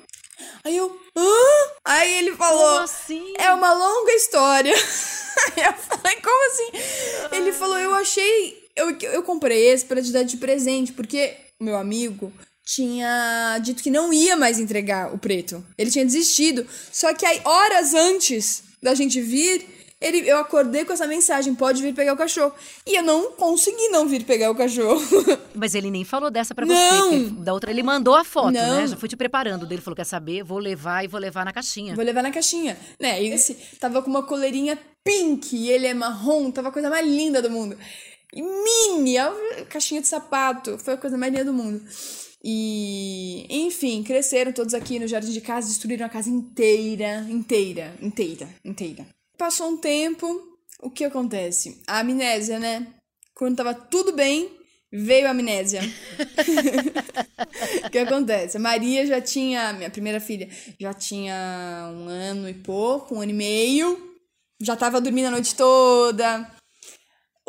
Aí 0.63 0.77
eu, 0.77 0.95
hã? 1.15 1.71
Aí 1.85 2.17
ele 2.19 2.35
falou, 2.35 2.79
assim? 2.79 3.33
é 3.37 3.53
uma 3.53 3.73
longa 3.73 4.13
história. 4.13 4.73
Aí 5.57 5.63
eu 5.63 5.73
falei, 5.73 6.15
como 6.21 6.51
assim? 6.51 7.35
Ele 7.35 7.51
falou, 7.51 7.77
eu 7.77 7.93
achei. 7.95 8.61
Eu, 8.75 8.97
eu 8.99 9.23
comprei 9.23 9.67
esse 9.67 9.85
pra 9.85 10.01
te 10.01 10.11
dar 10.11 10.23
de 10.23 10.37
presente, 10.37 10.93
porque 10.93 11.35
meu 11.59 11.77
amigo 11.77 12.31
tinha 12.65 13.57
dito 13.61 13.83
que 13.83 13.89
não 13.89 14.13
ia 14.13 14.35
mais 14.35 14.59
entregar 14.59 15.13
o 15.13 15.17
preto. 15.17 15.63
Ele 15.77 15.91
tinha 15.91 16.05
desistido. 16.05 16.65
Só 16.91 17.13
que 17.13 17.25
aí, 17.25 17.41
horas 17.43 17.93
antes 17.93 18.63
da 18.81 18.95
gente 18.95 19.19
vir, 19.21 19.65
ele, 20.01 20.27
eu 20.27 20.37
acordei 20.39 20.83
com 20.83 20.91
essa 20.93 21.05
mensagem: 21.05 21.53
pode 21.53 21.81
vir 21.81 21.93
pegar 21.93 22.13
o 22.13 22.17
cachorro. 22.17 22.53
E 22.87 22.95
eu 22.97 23.03
não 23.03 23.31
consegui 23.33 23.89
não 23.89 24.07
vir 24.07 24.23
pegar 24.25 24.49
o 24.49 24.55
cachorro. 24.55 24.99
Mas 25.53 25.75
ele 25.75 25.91
nem 25.91 26.03
falou 26.03 26.31
dessa 26.31 26.55
pra 26.55 26.65
Não. 26.65 27.09
você. 27.11 27.29
Da 27.43 27.53
outra 27.53 27.69
ele 27.69 27.83
mandou 27.83 28.15
a 28.15 28.23
foto, 28.23 28.51
Não. 28.51 28.81
né? 28.81 28.87
Já 28.87 28.97
fui 28.97 29.07
te 29.07 29.15
preparando. 29.15 29.65
Dele 29.65 29.81
falou: 29.81 29.95
quer 29.95 30.05
saber? 30.05 30.43
Vou 30.43 30.57
levar 30.57 31.05
e 31.05 31.07
vou 31.07 31.19
levar 31.19 31.45
na 31.45 31.53
caixinha. 31.53 31.95
Vou 31.95 32.03
levar 32.03 32.23
na 32.23 32.31
caixinha. 32.31 32.75
Né? 32.99 33.21
E 33.23 33.27
esse 33.31 33.53
tava 33.79 34.01
com 34.01 34.09
uma 34.09 34.23
coleirinha 34.23 34.77
pink 35.03 35.55
e 35.55 35.69
ele 35.69 35.87
é 35.87 35.93
marrom, 35.93 36.51
tava 36.51 36.69
a 36.69 36.71
coisa 36.71 36.89
mais 36.89 37.05
linda 37.07 37.41
do 37.41 37.49
mundo. 37.49 37.77
E 38.33 38.41
mini, 38.41 39.17
a 39.17 39.31
caixinha 39.69 39.99
de 40.01 40.07
sapato, 40.07 40.77
foi 40.77 40.93
a 40.93 40.97
coisa 40.97 41.17
mais 41.17 41.31
linda 41.31 41.45
do 41.45 41.53
mundo. 41.53 41.81
E, 42.43 43.45
enfim, 43.49 44.01
cresceram 44.03 44.51
todos 44.51 44.73
aqui 44.73 44.97
no 44.99 45.07
jardim 45.07 45.31
de 45.31 45.41
casa, 45.41 45.67
destruíram 45.67 46.05
a 46.05 46.09
casa 46.09 46.29
inteira, 46.29 47.25
inteira, 47.29 47.93
inteira, 48.01 48.49
inteira. 48.65 49.05
Passou 49.41 49.69
um 49.69 49.77
tempo, 49.77 50.39
o 50.79 50.91
que 50.91 51.03
acontece? 51.03 51.81
A 51.87 52.01
amnésia, 52.01 52.59
né? 52.59 52.85
Quando 53.33 53.55
tava 53.57 53.73
tudo 53.73 54.13
bem, 54.13 54.55
veio 54.93 55.25
a 55.25 55.31
amnésia. 55.31 55.81
O 57.83 57.89
que 57.89 57.97
acontece? 57.97 58.57
A 58.57 58.59
Maria 58.59 59.05
já 59.05 59.19
tinha, 59.19 59.73
minha 59.73 59.89
primeira 59.89 60.19
filha, 60.19 60.47
já 60.79 60.93
tinha 60.93 61.91
um 61.91 62.07
ano 62.07 62.47
e 62.47 62.53
pouco, 62.53 63.15
um 63.15 63.21
ano 63.21 63.31
e 63.31 63.33
meio. 63.33 64.15
Já 64.61 64.75
tava 64.75 65.01
dormindo 65.01 65.25
a 65.25 65.31
noite 65.31 65.55
toda. 65.55 66.47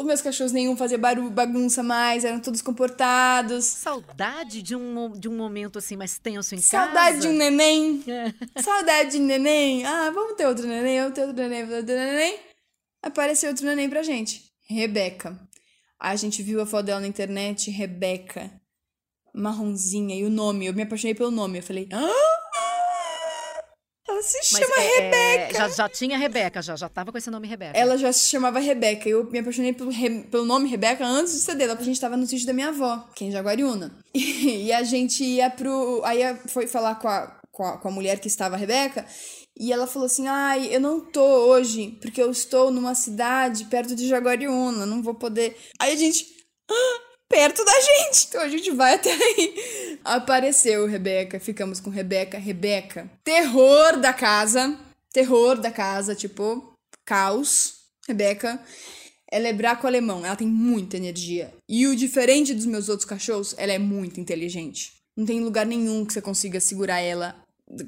Os 0.03 0.07
meus 0.07 0.21
cachorros 0.21 0.51
nenhum 0.51 0.77
fazia 0.77 0.99
barulho, 0.99 1.31
bagunça 1.31 1.81
mais, 1.81 2.25
eram 2.25 2.41
todos 2.41 2.61
comportados. 2.61 3.65
Saudade 3.65 4.61
de 4.61 4.75
um, 4.75 5.13
de 5.13 5.29
um 5.29 5.37
momento 5.37 5.79
assim 5.79 5.95
mais 5.97 6.19
tenso 6.19 6.57
em 6.57 6.59
Saudade 6.59 7.19
casa. 7.19 7.21
de 7.21 7.29
um 7.29 7.33
neném. 7.37 8.03
Saudade 8.61 9.13
de 9.13 9.19
um 9.19 9.27
neném. 9.27 9.87
Ah, 9.87 10.11
vamos 10.11 10.35
ter 10.35 10.45
outro 10.49 10.67
neném, 10.67 10.99
vamos 10.99 11.15
ter 11.15 11.21
outro 11.21 11.37
neném, 11.37 11.65
vamos 11.65 11.85
ter 11.85 11.93
outro 11.93 11.95
neném. 11.95 12.37
Apareceu 13.01 13.51
outro 13.51 13.65
neném 13.65 13.89
pra 13.89 14.03
gente. 14.03 14.43
Rebeca. 14.69 15.39
A 16.01 16.17
gente 16.17 16.43
viu 16.43 16.61
a 16.61 16.67
foto 16.67 16.87
dela 16.87 17.01
na 17.01 17.07
internet, 17.07 17.71
Rebeca. 17.71 18.51
Marronzinha. 19.33 20.17
E 20.17 20.25
o 20.25 20.31
nome, 20.31 20.67
eu 20.67 20.75
me 20.75 20.83
apaixonei 20.83 21.15
pelo 21.15 21.31
nome. 21.31 21.59
Eu 21.59 21.63
falei, 21.63 21.89
ah! 21.93 22.42
Se 24.23 24.39
Mas 24.39 24.63
chama 24.63 24.75
é- 24.81 24.87
é, 24.87 25.37
Rebeca. 25.37 25.59
já, 25.59 25.69
já 25.69 25.89
tinha 25.89 26.17
Rebeca, 26.17 26.63
já, 26.63 26.77
já 26.77 26.89
tava 26.89 27.11
com 27.13 27.19
esse 27.19 27.31
nome 27.31 27.49
Rebeca. 27.49 27.77
Ela 27.77 27.99
já 27.99 28.13
se 28.13 28.29
chamava 28.29 28.59
Rebeca. 28.61 29.09
Eu 29.09 29.25
me 29.31 29.39
apaixonei 29.41 29.73
pelo, 29.73 29.91
pelo 30.31 30.45
nome 30.45 30.69
Rebeca 30.69 31.05
antes 31.05 31.33
de 31.35 31.41
ser 31.41 31.55
dela, 31.57 31.73
porque 31.75 31.83
a 31.83 31.87
gente 31.93 32.01
tava 32.01 32.17
no 32.17 32.27
sítio 32.27 32.47
da 32.47 32.53
minha 32.53 32.69
avó, 32.69 33.09
que 33.15 33.25
é 33.25 33.29
em 33.29 33.31
Jaguariúna. 33.33 33.93
E, 34.15 34.73
a 34.73 34.83
gente 34.83 35.25
ia 35.25 35.51
pro. 35.51 36.01
Aí 36.05 36.21
foi 36.49 36.67
falar 36.67 36.97
com 36.97 37.09
a, 37.09 37.41
com, 37.51 37.65
a, 37.65 37.79
com 37.79 37.89
a 37.89 37.91
mulher 37.91 38.19
que 38.21 38.29
estava 38.29 38.55
a 38.55 38.59
Rebeca. 38.59 39.05
E 39.59 39.73
ela 39.73 39.87
falou 39.87 40.07
assim: 40.07 40.27
Ai, 40.29 40.69
eu 40.75 40.81
não 40.81 41.01
tô 41.01 41.23
hoje, 41.23 41.99
porque 42.01 42.21
eu 42.23 42.31
estou 42.31 42.71
numa 42.71 42.95
cidade 42.95 43.65
perto 43.67 43.95
de 43.95 44.09
Jaguariúna, 44.09 44.87
não 44.87 45.03
vou 45.03 45.15
poder. 45.15 45.57
Aí 45.79 45.93
a 45.93 45.97
gente. 45.97 46.27
"Ah, 46.71 47.01
perto 47.33 47.65
da 47.65 47.81
gente. 47.81 48.27
Então 48.29 48.43
a 48.43 48.49
gente 48.49 48.71
vai 48.71 48.95
até 48.95 49.11
aí. 49.11 49.99
Apareceu 50.05 50.87
Rebeca, 50.87 51.41
ficamos 51.41 51.81
com 51.81 51.89
Rebeca. 51.89 52.37
Rebeca, 52.37 53.11
terror 53.25 53.99
da 53.99 54.13
casa. 54.13 54.79
Terror 55.13 55.59
da 55.59 55.71
casa, 55.71 56.15
tipo, 56.15 56.73
caos. 57.07 57.81
Rebeca, 58.07 58.61
ela 59.31 59.49
é 59.49 59.53
braco-alemão, 59.53 60.27
ela 60.27 60.37
tem 60.37 60.47
muita 60.47 60.97
energia. 60.97 61.53
E 61.69 61.87
o 61.87 61.97
diferente 61.97 62.53
dos 62.53 62.67
meus 62.67 62.89
outros 62.89 63.09
cachorros, 63.09 63.55
ela 63.57 63.73
é 63.73 63.79
muito 63.79 64.21
inteligente. 64.21 64.93
Não 65.17 65.25
tem 65.25 65.41
lugar 65.41 65.65
nenhum 65.65 66.05
que 66.05 66.13
você 66.13 66.21
consiga 66.21 66.61
segurar 66.61 67.01
ela. 67.01 67.37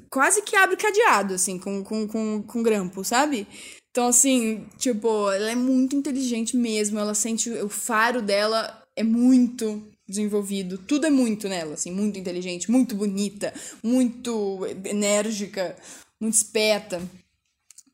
Quase 0.09 0.41
que 0.41 0.55
abre 0.55 0.77
cadeado, 0.77 1.33
assim, 1.35 1.59
com, 1.59 1.83
com, 1.83 2.07
com, 2.07 2.43
com 2.43 2.63
grampo, 2.63 3.03
sabe? 3.03 3.47
Então, 3.91 4.07
assim, 4.07 4.65
tipo, 4.77 5.31
ela 5.31 5.51
é 5.51 5.55
muito 5.55 5.95
inteligente 5.95 6.55
mesmo. 6.55 6.99
Ela 6.99 7.13
sente. 7.13 7.49
O 7.49 7.69
faro 7.69 8.21
dela 8.21 8.84
é 8.95 9.03
muito 9.03 9.83
desenvolvido. 10.07 10.77
Tudo 10.77 11.07
é 11.07 11.09
muito 11.09 11.49
nela, 11.49 11.73
assim, 11.73 11.91
muito 11.91 12.19
inteligente, 12.19 12.69
muito 12.69 12.95
bonita, 12.95 13.53
muito 13.83 14.59
enérgica, 14.85 15.75
muito 16.19 16.35
esperta. 16.35 17.01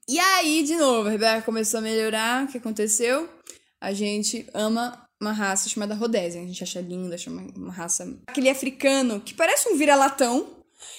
E 0.07 0.19
aí, 0.19 0.63
de 0.63 0.75
novo, 0.75 1.07
a 1.07 1.11
Rebeca 1.11 1.41
começou 1.41 1.77
a 1.79 1.81
melhorar. 1.81 2.43
O 2.43 2.47
que 2.47 2.57
aconteceu? 2.57 3.29
A 3.79 3.93
gente 3.93 4.45
ama 4.53 5.07
uma 5.21 5.31
raça 5.31 5.69
chamada 5.69 5.95
Rhodesian. 5.95 6.41
A 6.41 6.47
gente 6.47 6.63
acha 6.63 6.81
linda, 6.81 7.17
chama 7.17 7.47
uma 7.55 7.71
raça. 7.71 8.17
Aquele 8.27 8.49
africano 8.49 9.21
que 9.21 9.33
parece 9.33 9.69
um 9.69 9.77
vira-latão. 9.77 10.47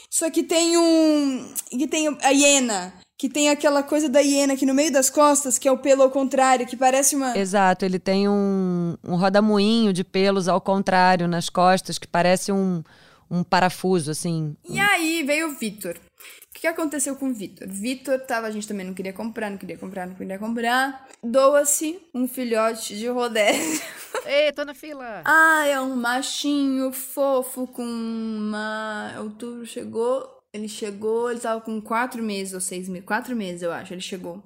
Só 0.09 0.31
que 0.31 0.43
tem 0.43 0.79
um. 0.79 1.55
que 1.71 1.87
tem 1.87 2.09
a 2.23 2.31
hiena. 2.31 2.95
Que 3.23 3.29
tem 3.29 3.51
aquela 3.51 3.85
coisa 3.85 4.09
da 4.09 4.19
hiena 4.19 4.55
aqui 4.55 4.67
no 4.67 4.75
meio 4.75 4.93
das 4.93 5.09
costas, 5.09 5.57
que 5.57 5.69
é 5.69 5.71
o 5.71 5.79
pelo 5.79 6.03
ao 6.03 6.11
contrário, 6.11 6.67
que 6.67 6.77
parece 6.77 7.15
uma. 7.15 7.39
Exato, 7.39 7.85
ele 7.85 8.01
tem 8.01 8.29
um, 8.29 8.97
um 9.01 9.15
rodamuinho 9.15 9.93
de 9.93 10.03
pelos 10.03 10.49
ao 10.49 10.61
contrário 10.61 11.29
nas 11.29 11.49
costas, 11.49 12.01
que 12.01 12.09
parece 12.09 12.51
um, 12.51 12.83
um 13.31 13.45
parafuso, 13.45 14.11
assim. 14.11 14.57
E 14.69 14.77
aí 14.77 15.23
veio 15.23 15.51
o 15.51 15.55
Vitor. 15.55 15.95
O 15.95 16.61
que 16.61 16.67
aconteceu 16.67 17.15
com 17.15 17.29
o 17.29 17.33
Vitor? 17.33 17.69
Vitor 17.69 18.19
tava, 18.19 18.49
a 18.49 18.51
gente 18.51 18.67
também 18.67 18.85
não 18.85 18.93
queria 18.93 19.13
comprar, 19.13 19.49
não 19.49 19.57
queria 19.57 19.79
comprar, 19.79 20.05
não 20.05 20.17
queria 20.17 20.37
comprar. 20.37 21.07
Doa-se 21.23 22.01
um 22.13 22.27
filhote 22.27 22.99
de 22.99 23.07
rodésia. 23.07 23.85
Ei, 24.27 24.51
tô 24.51 24.65
na 24.65 24.75
fila. 24.75 25.23
Ah, 25.25 25.65
é 25.65 25.81
um 25.81 25.95
machinho 25.95 26.91
fofo 26.93 27.69
com 27.69 27.85
uma. 27.85 29.15
Outubro 29.21 29.65
chegou. 29.65 30.42
Ele 30.53 30.69
chegou, 30.69 31.31
ele 31.31 31.41
tava 31.41 31.61
com 31.61 31.81
quatro 31.81 32.23
meses 32.23 32.53
ou 32.53 32.61
seis 32.61 32.89
meses. 32.89 33.07
Quatro 33.07 33.35
meses, 33.35 33.63
eu 33.63 33.73
acho, 33.73 33.95
ele 33.95 34.01
chegou. 34.01 34.43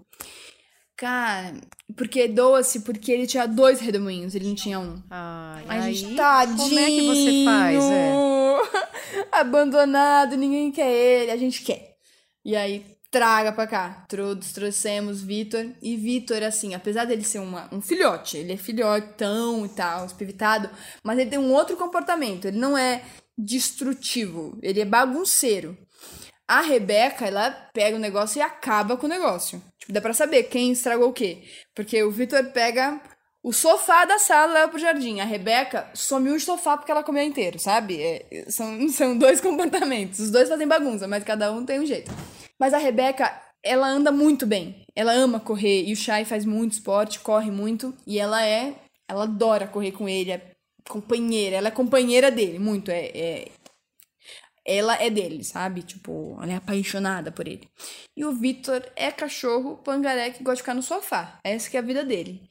Cara, 0.96 1.52
porque 1.94 2.26
doa-se 2.26 2.80
porque 2.80 3.12
ele 3.12 3.26
tinha 3.26 3.46
dois 3.46 3.80
redemoinhos, 3.80 4.34
ele 4.34 4.48
não 4.48 4.54
tinha 4.54 4.80
um. 4.80 5.02
Ai, 5.10 5.64
Ai, 5.68 5.80
aí, 5.80 5.94
gente, 5.94 6.16
tadinho. 6.16 6.56
Como 6.56 6.78
é 6.78 6.86
que 6.86 7.06
você 7.06 7.44
faz? 7.44 7.84
É. 7.84 9.28
Abandonado, 9.40 10.36
ninguém 10.36 10.72
quer 10.72 10.90
ele, 10.90 11.30
a 11.30 11.36
gente 11.36 11.62
quer. 11.62 11.96
E 12.42 12.56
aí, 12.56 12.96
traga 13.10 13.52
pra 13.52 13.66
cá. 13.66 14.04
Todos 14.08 14.52
trouxemos 14.52 15.22
Vitor. 15.22 15.66
E 15.82 15.96
Vitor, 15.96 16.42
assim, 16.42 16.74
apesar 16.74 17.04
dele 17.04 17.24
ser 17.24 17.40
uma, 17.40 17.68
um 17.74 17.80
filhote, 17.80 18.36
ele 18.36 18.52
é 18.52 18.56
filhotão 18.56 19.66
e 19.66 19.68
tal, 19.68 20.06
espivitado, 20.06 20.70
mas 21.02 21.18
ele 21.18 21.30
tem 21.30 21.38
um 21.38 21.52
outro 21.52 21.76
comportamento. 21.76 22.46
Ele 22.46 22.58
não 22.58 22.76
é 22.76 23.02
destrutivo, 23.36 24.58
ele 24.62 24.80
é 24.80 24.84
bagunceiro. 24.84 25.76
A 26.48 26.60
Rebeca, 26.60 27.26
ela 27.26 27.50
pega 27.72 27.96
o 27.96 28.00
negócio 28.00 28.38
e 28.38 28.42
acaba 28.42 28.96
com 28.96 29.06
o 29.06 29.08
negócio. 29.08 29.60
Tipo, 29.78 29.92
dá 29.92 30.00
pra 30.00 30.14
saber 30.14 30.44
quem 30.44 30.70
estragou 30.70 31.08
o 31.08 31.12
quê. 31.12 31.42
Porque 31.74 32.02
o 32.02 32.10
Vitor 32.10 32.44
pega 32.52 33.00
o 33.46 33.52
sofá 33.52 34.04
da 34.04 34.18
sala 34.18 34.52
leva 34.52 34.68
pro 34.68 34.78
jardim. 34.78 35.20
A 35.20 35.24
Rebeca 35.24 35.88
sumiu 35.94 36.34
o 36.34 36.40
sofá 36.40 36.76
porque 36.76 36.90
ela 36.90 37.04
comeu 37.04 37.22
inteiro, 37.24 37.60
sabe? 37.60 38.00
É, 38.02 38.44
são, 38.48 38.86
são 38.90 39.16
dois 39.16 39.40
comportamentos. 39.40 40.18
Os 40.18 40.30
dois 40.32 40.48
fazem 40.48 40.66
bagunça, 40.66 41.06
mas 41.06 41.22
cada 41.22 41.52
um 41.52 41.64
tem 41.64 41.80
um 41.80 41.86
jeito. 41.86 42.10
Mas 42.58 42.74
a 42.74 42.78
Rebeca, 42.78 43.40
ela 43.62 43.88
anda 43.88 44.10
muito 44.10 44.44
bem. 44.46 44.84
Ela 44.96 45.12
ama 45.12 45.38
correr. 45.38 45.84
E 45.84 45.92
o 45.92 45.96
Shai 45.96 46.24
faz 46.24 46.44
muito 46.44 46.72
esporte, 46.72 47.20
corre 47.20 47.50
muito. 47.50 47.94
E 48.06 48.18
ela 48.18 48.44
é. 48.44 48.74
Ela 49.08 49.22
adora 49.22 49.68
correr 49.68 49.92
com 49.92 50.08
ele. 50.08 50.32
É 50.32 50.52
companheira. 50.88 51.56
Ela 51.56 51.68
é 51.68 51.72
companheira 51.72 52.30
dele, 52.30 52.58
muito. 52.58 52.90
É, 52.90 53.10
é 53.14 53.48
ela 54.66 55.00
é 55.00 55.08
dele, 55.08 55.44
sabe? 55.44 55.82
Tipo, 55.82 56.36
ela 56.42 56.52
é 56.52 56.56
apaixonada 56.56 57.30
por 57.30 57.46
ele. 57.46 57.68
E 58.16 58.24
o 58.24 58.32
Vitor 58.32 58.82
é 58.96 59.10
cachorro 59.10 59.76
pangaré 59.76 60.30
que 60.30 60.42
gosta 60.42 60.56
de 60.56 60.62
ficar 60.62 60.74
no 60.74 60.82
sofá. 60.82 61.38
Essa 61.44 61.70
que 61.70 61.76
é 61.76 61.80
a 61.80 61.82
vida 61.82 62.04
dele. 62.04 62.42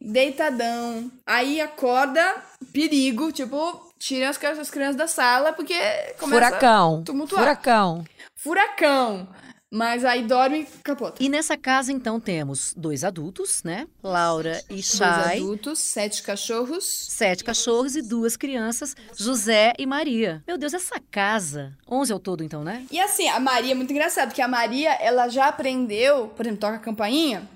Deitadão. 0.00 1.10
Aí 1.26 1.60
acorda, 1.60 2.42
perigo, 2.72 3.32
tipo, 3.32 3.90
tira 3.98 4.28
as, 4.28 4.42
as 4.42 4.70
crianças 4.70 4.96
da 4.96 5.08
sala 5.08 5.52
porque 5.52 5.74
começa 6.18 6.46
Furacão. 6.46 7.00
a 7.00 7.04
tumultuar. 7.04 7.42
Furacão. 7.42 8.04
Furacão. 8.36 9.28
Mas 9.76 10.06
aí 10.06 10.22
dorme 10.22 10.60
e 10.62 10.64
capota. 10.82 11.22
E 11.22 11.28
nessa 11.28 11.54
casa, 11.54 11.92
então, 11.92 12.18
temos 12.18 12.72
dois 12.74 13.04
adultos, 13.04 13.62
né? 13.62 13.86
Laura 14.02 14.62
e 14.70 14.74
Dois 14.74 14.86
Chay. 14.86 15.36
adultos, 15.36 15.80
sete 15.80 16.22
cachorros. 16.22 16.84
Sete 17.10 17.44
cachorros 17.44 17.94
e 17.94 18.00
duas 18.00 18.38
crianças, 18.38 18.96
José 19.14 19.74
e 19.78 19.84
Maria. 19.84 20.42
Meu 20.46 20.56
Deus, 20.56 20.72
essa 20.72 20.98
casa. 21.10 21.76
Onze 21.86 22.10
ao 22.10 22.18
todo, 22.18 22.42
então, 22.42 22.64
né? 22.64 22.86
E 22.90 22.98
assim, 22.98 23.28
a 23.28 23.38
Maria 23.38 23.72
é 23.72 23.74
muito 23.74 23.92
engraçada, 23.92 24.28
porque 24.28 24.40
a 24.40 24.48
Maria, 24.48 24.94
ela 24.94 25.28
já 25.28 25.48
aprendeu, 25.48 26.28
por 26.28 26.46
exemplo, 26.46 26.60
toca 26.62 26.76
a 26.76 26.78
campainha, 26.78 27.46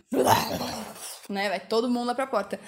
né? 1.26 1.48
Vai 1.48 1.60
todo 1.60 1.88
mundo 1.88 2.08
lá 2.08 2.14
pra 2.14 2.26
porta. 2.26 2.60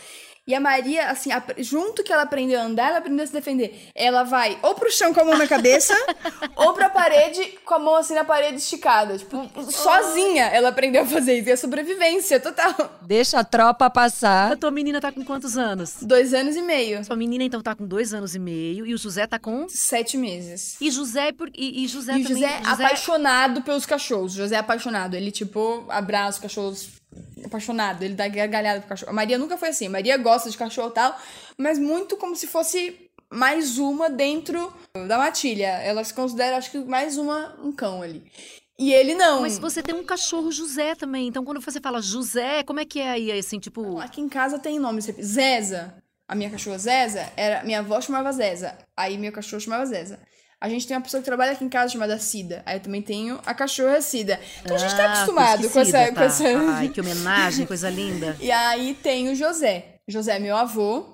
E 0.46 0.54
a 0.56 0.60
Maria, 0.60 1.08
assim, 1.08 1.30
a- 1.30 1.42
junto 1.58 2.02
que 2.02 2.12
ela 2.12 2.22
aprendeu 2.22 2.58
a 2.60 2.64
andar, 2.64 2.88
ela 2.88 2.98
aprendeu 2.98 3.22
a 3.22 3.26
se 3.26 3.32
defender. 3.32 3.88
Ela 3.94 4.24
vai 4.24 4.58
ou 4.62 4.74
pro 4.74 4.90
chão 4.90 5.14
com 5.14 5.20
a 5.20 5.24
mão 5.24 5.38
na 5.38 5.46
cabeça, 5.46 5.94
ou 6.56 6.72
pra 6.74 6.90
parede 6.90 7.58
com 7.64 7.74
a 7.74 7.78
mão 7.78 7.94
assim 7.94 8.14
na 8.14 8.24
parede 8.24 8.56
esticada. 8.56 9.16
Tipo, 9.16 9.48
sozinha 9.70 10.46
ela 10.46 10.70
aprendeu 10.70 11.02
a 11.02 11.06
fazer 11.06 11.38
isso. 11.38 11.48
E 11.48 11.52
é 11.52 11.56
sobrevivência 11.56 12.40
total. 12.40 12.74
Deixa 13.02 13.38
a 13.38 13.44
tropa 13.44 13.88
passar. 13.88 14.52
A 14.52 14.56
tua 14.56 14.70
menina 14.72 15.00
tá 15.00 15.12
com 15.12 15.24
quantos 15.24 15.56
anos? 15.56 15.96
Dois 16.02 16.34
anos 16.34 16.56
e 16.56 16.62
meio. 16.62 17.04
Sua 17.04 17.14
menina, 17.16 17.44
então, 17.44 17.62
tá 17.62 17.74
com 17.74 17.86
dois 17.86 18.12
anos 18.12 18.34
e 18.34 18.38
meio. 18.38 18.84
E 18.84 18.94
o 18.94 18.98
José 18.98 19.26
tá 19.26 19.38
com... 19.38 19.68
Sete 19.68 20.16
meses. 20.16 20.76
E 20.80 20.90
José, 20.90 21.30
por... 21.32 21.48
e, 21.54 21.84
e 21.84 21.86
José 21.88 22.12
E 22.18 22.22
também... 22.24 22.42
José 22.42 22.60
é 22.64 22.68
apaixonado 22.68 23.62
pelos 23.62 23.86
cachorros. 23.86 24.32
José 24.32 24.56
é 24.56 24.58
apaixonado. 24.58 25.14
Ele, 25.14 25.30
tipo, 25.30 25.84
abraça 25.88 26.38
os 26.38 26.42
cachorros. 26.42 26.88
Apaixonado. 27.52 28.02
Ele 28.02 28.14
dá 28.14 28.26
gargalhada 28.28 28.80
pro 28.80 28.88
cachorro. 28.88 29.10
A 29.10 29.14
Maria 29.14 29.38
nunca 29.38 29.56
foi 29.56 29.68
assim. 29.68 29.86
A 29.86 29.90
Maria 29.90 30.16
gosta 30.16 30.50
de 30.50 30.56
cachorro 30.56 30.88
e 30.88 30.94
tal, 30.94 31.18
mas 31.58 31.78
muito 31.78 32.16
como 32.16 32.34
se 32.34 32.46
fosse 32.46 33.10
mais 33.30 33.78
uma 33.78 34.08
dentro 34.08 34.72
da 35.06 35.18
matilha. 35.18 35.68
Ela 35.82 36.02
se 36.04 36.12
considera, 36.14 36.56
acho 36.56 36.70
que, 36.70 36.78
mais 36.78 37.16
uma, 37.16 37.54
um 37.62 37.72
cão 37.72 38.02
ali. 38.02 38.24
E 38.78 38.92
ele 38.92 39.14
não. 39.14 39.42
Mas 39.42 39.58
você 39.58 39.82
tem 39.82 39.94
um 39.94 40.04
cachorro 40.04 40.50
José 40.50 40.94
também. 40.94 41.28
Então, 41.28 41.44
quando 41.44 41.60
você 41.60 41.80
fala 41.80 42.02
José, 42.02 42.62
como 42.62 42.80
é 42.80 42.84
que 42.84 42.98
é 42.98 43.10
aí, 43.10 43.32
assim, 43.32 43.58
tipo... 43.58 43.98
Aqui 44.00 44.20
em 44.20 44.28
casa 44.28 44.58
tem 44.58 44.78
nome. 44.78 45.00
Zeza. 45.00 45.94
A 46.26 46.34
minha 46.34 46.50
cachorra 46.50 46.78
Zeza, 46.78 47.30
era, 47.36 47.62
minha 47.62 47.80
avó 47.80 48.00
chamava 48.00 48.32
Zeza. 48.32 48.78
Aí 48.96 49.18
meu 49.18 49.30
cachorro 49.30 49.60
chamava 49.60 49.84
Zeza. 49.84 50.18
A 50.62 50.68
gente 50.68 50.86
tem 50.86 50.96
uma 50.96 51.02
pessoa 51.02 51.20
que 51.20 51.24
trabalha 51.24 51.50
aqui 51.52 51.64
em 51.64 51.68
casa 51.68 51.92
chamada 51.92 52.16
Cida. 52.20 52.62
Aí 52.64 52.76
eu 52.76 52.80
também 52.80 53.02
tenho 53.02 53.40
a 53.44 53.52
cachorra 53.52 54.00
Cida. 54.00 54.38
Então 54.60 54.76
a 54.76 54.78
gente 54.78 54.94
tá 54.94 55.06
Ah, 55.06 55.12
acostumado 55.14 55.60
com 55.68 55.80
essa, 55.80 55.80
esquecida, 55.82 56.12
com 56.12 56.20
essa. 56.22 56.44
tá. 56.44 56.76
Ai, 56.76 56.88
que 56.88 57.00
homenagem, 57.00 57.66
coisa 57.66 57.90
linda. 57.90 58.36
E 58.40 58.48
aí 58.52 58.94
tem 59.02 59.28
o 59.28 59.34
José. 59.34 59.96
José 60.06 60.36
é 60.36 60.38
meu 60.38 60.56
avô. 60.56 61.04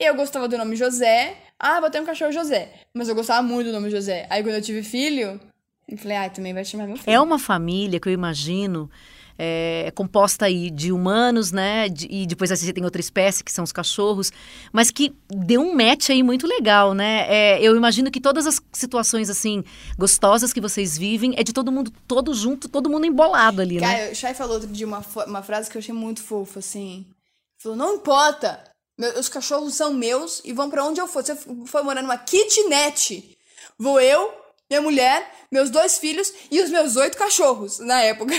Eu 0.00 0.16
gostava 0.16 0.48
do 0.48 0.58
nome 0.58 0.74
José. 0.74 1.36
Ah, 1.60 1.80
vou 1.80 1.90
ter 1.90 2.00
um 2.00 2.04
cachorro 2.04 2.32
José. 2.32 2.72
Mas 2.92 3.08
eu 3.08 3.14
gostava 3.14 3.40
muito 3.40 3.68
do 3.68 3.72
nome 3.72 3.88
José. 3.88 4.26
Aí 4.28 4.42
quando 4.42 4.56
eu 4.56 4.62
tive 4.62 4.82
filho, 4.82 5.40
eu 5.88 5.96
falei, 5.96 6.16
ah, 6.16 6.28
também 6.28 6.52
vai 6.52 6.64
chamar 6.64 6.88
meu 6.88 6.96
filho. 6.96 7.08
É 7.14 7.20
uma 7.20 7.38
família 7.38 8.00
que 8.00 8.08
eu 8.08 8.12
imagino 8.12 8.90
é, 9.38 9.90
composta 9.94 10.46
aí 10.46 10.70
de 10.70 10.92
humanos, 10.92 11.52
né? 11.52 11.88
de- 11.88 12.06
e 12.10 12.26
depois 12.26 12.50
assim, 12.52 12.66
você 12.66 12.72
tem 12.72 12.84
outra 12.84 13.00
espécie, 13.00 13.42
que 13.44 13.50
são 13.52 13.64
os 13.64 13.72
cachorros, 13.72 14.30
mas 14.72 14.90
que 14.90 15.14
deu 15.28 15.60
um 15.60 15.74
match 15.74 16.10
aí 16.10 16.22
muito 16.22 16.46
legal, 16.46 16.94
né? 16.94 17.26
É, 17.28 17.62
eu 17.62 17.76
imagino 17.76 18.10
que 18.10 18.20
todas 18.20 18.46
as 18.46 18.60
situações 18.72 19.28
assim 19.30 19.64
gostosas 19.98 20.52
que 20.52 20.60
vocês 20.60 20.96
vivem 20.96 21.34
é 21.36 21.42
de 21.42 21.52
todo 21.52 21.72
mundo 21.72 21.92
todo 22.06 22.34
junto, 22.34 22.68
todo 22.68 22.88
mundo 22.90 23.06
embolado 23.06 23.60
ali, 23.62 23.80
né? 23.80 23.96
Cara, 23.98 24.12
o 24.12 24.14
Chay 24.14 24.34
falou 24.34 24.54
outro 24.54 24.68
dia 24.68 24.86
uma, 24.86 25.04
uma 25.26 25.42
frase 25.42 25.70
que 25.70 25.76
eu 25.76 25.80
achei 25.80 25.94
muito 25.94 26.22
fofa, 26.22 26.58
assim. 26.58 27.06
Falou, 27.62 27.76
não 27.78 27.94
importa, 27.94 28.62
os 29.18 29.28
cachorros 29.28 29.74
são 29.74 29.92
meus 29.94 30.40
e 30.44 30.52
vão 30.52 30.68
pra 30.68 30.84
onde 30.84 31.00
eu 31.00 31.06
for. 31.06 31.24
Eu 31.28 31.66
for 31.66 31.84
morar 31.84 32.02
numa 32.02 32.18
kitnet, 32.18 33.36
vou 33.78 34.00
eu, 34.00 34.32
minha 34.72 34.80
mulher, 34.80 35.30
meus 35.50 35.68
dois 35.68 35.98
filhos 35.98 36.32
e 36.50 36.58
os 36.62 36.70
meus 36.70 36.96
oito 36.96 37.18
cachorros, 37.18 37.78
na 37.78 38.00
época. 38.00 38.32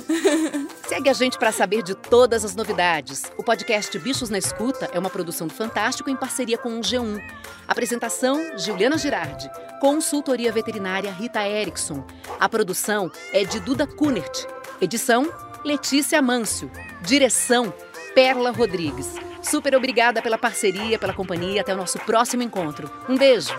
Segue 0.88 1.10
a 1.10 1.12
gente 1.12 1.38
para 1.38 1.52
saber 1.52 1.82
de 1.82 1.94
todas 1.94 2.46
as 2.46 2.54
novidades. 2.54 3.24
O 3.36 3.44
podcast 3.44 3.98
Bichos 3.98 4.30
na 4.30 4.38
Escuta 4.38 4.88
é 4.90 4.98
uma 4.98 5.10
produção 5.10 5.46
do 5.46 5.52
Fantástico 5.52 6.08
em 6.08 6.16
parceria 6.16 6.56
com 6.56 6.78
o 6.78 6.80
G1. 6.80 7.22
Apresentação: 7.68 8.56
Juliana 8.56 8.96
Girardi. 8.96 9.50
Consultoria 9.82 10.50
veterinária 10.50 11.12
Rita 11.12 11.46
Erickson. 11.46 12.06
A 12.38 12.48
produção 12.48 13.12
é 13.30 13.44
de 13.44 13.60
Duda 13.60 13.86
Kunert. 13.86 14.46
Edição: 14.80 15.30
Letícia 15.62 16.22
Mâncio. 16.22 16.70
Direção: 17.02 17.70
Perla 18.14 18.50
Rodrigues. 18.50 19.08
Super 19.42 19.74
obrigada 19.74 20.22
pela 20.22 20.38
parceria, 20.38 20.98
pela 20.98 21.12
companhia. 21.12 21.60
Até 21.60 21.74
o 21.74 21.76
nosso 21.76 21.98
próximo 21.98 22.42
encontro. 22.42 22.90
Um 23.06 23.18
beijo. 23.18 23.54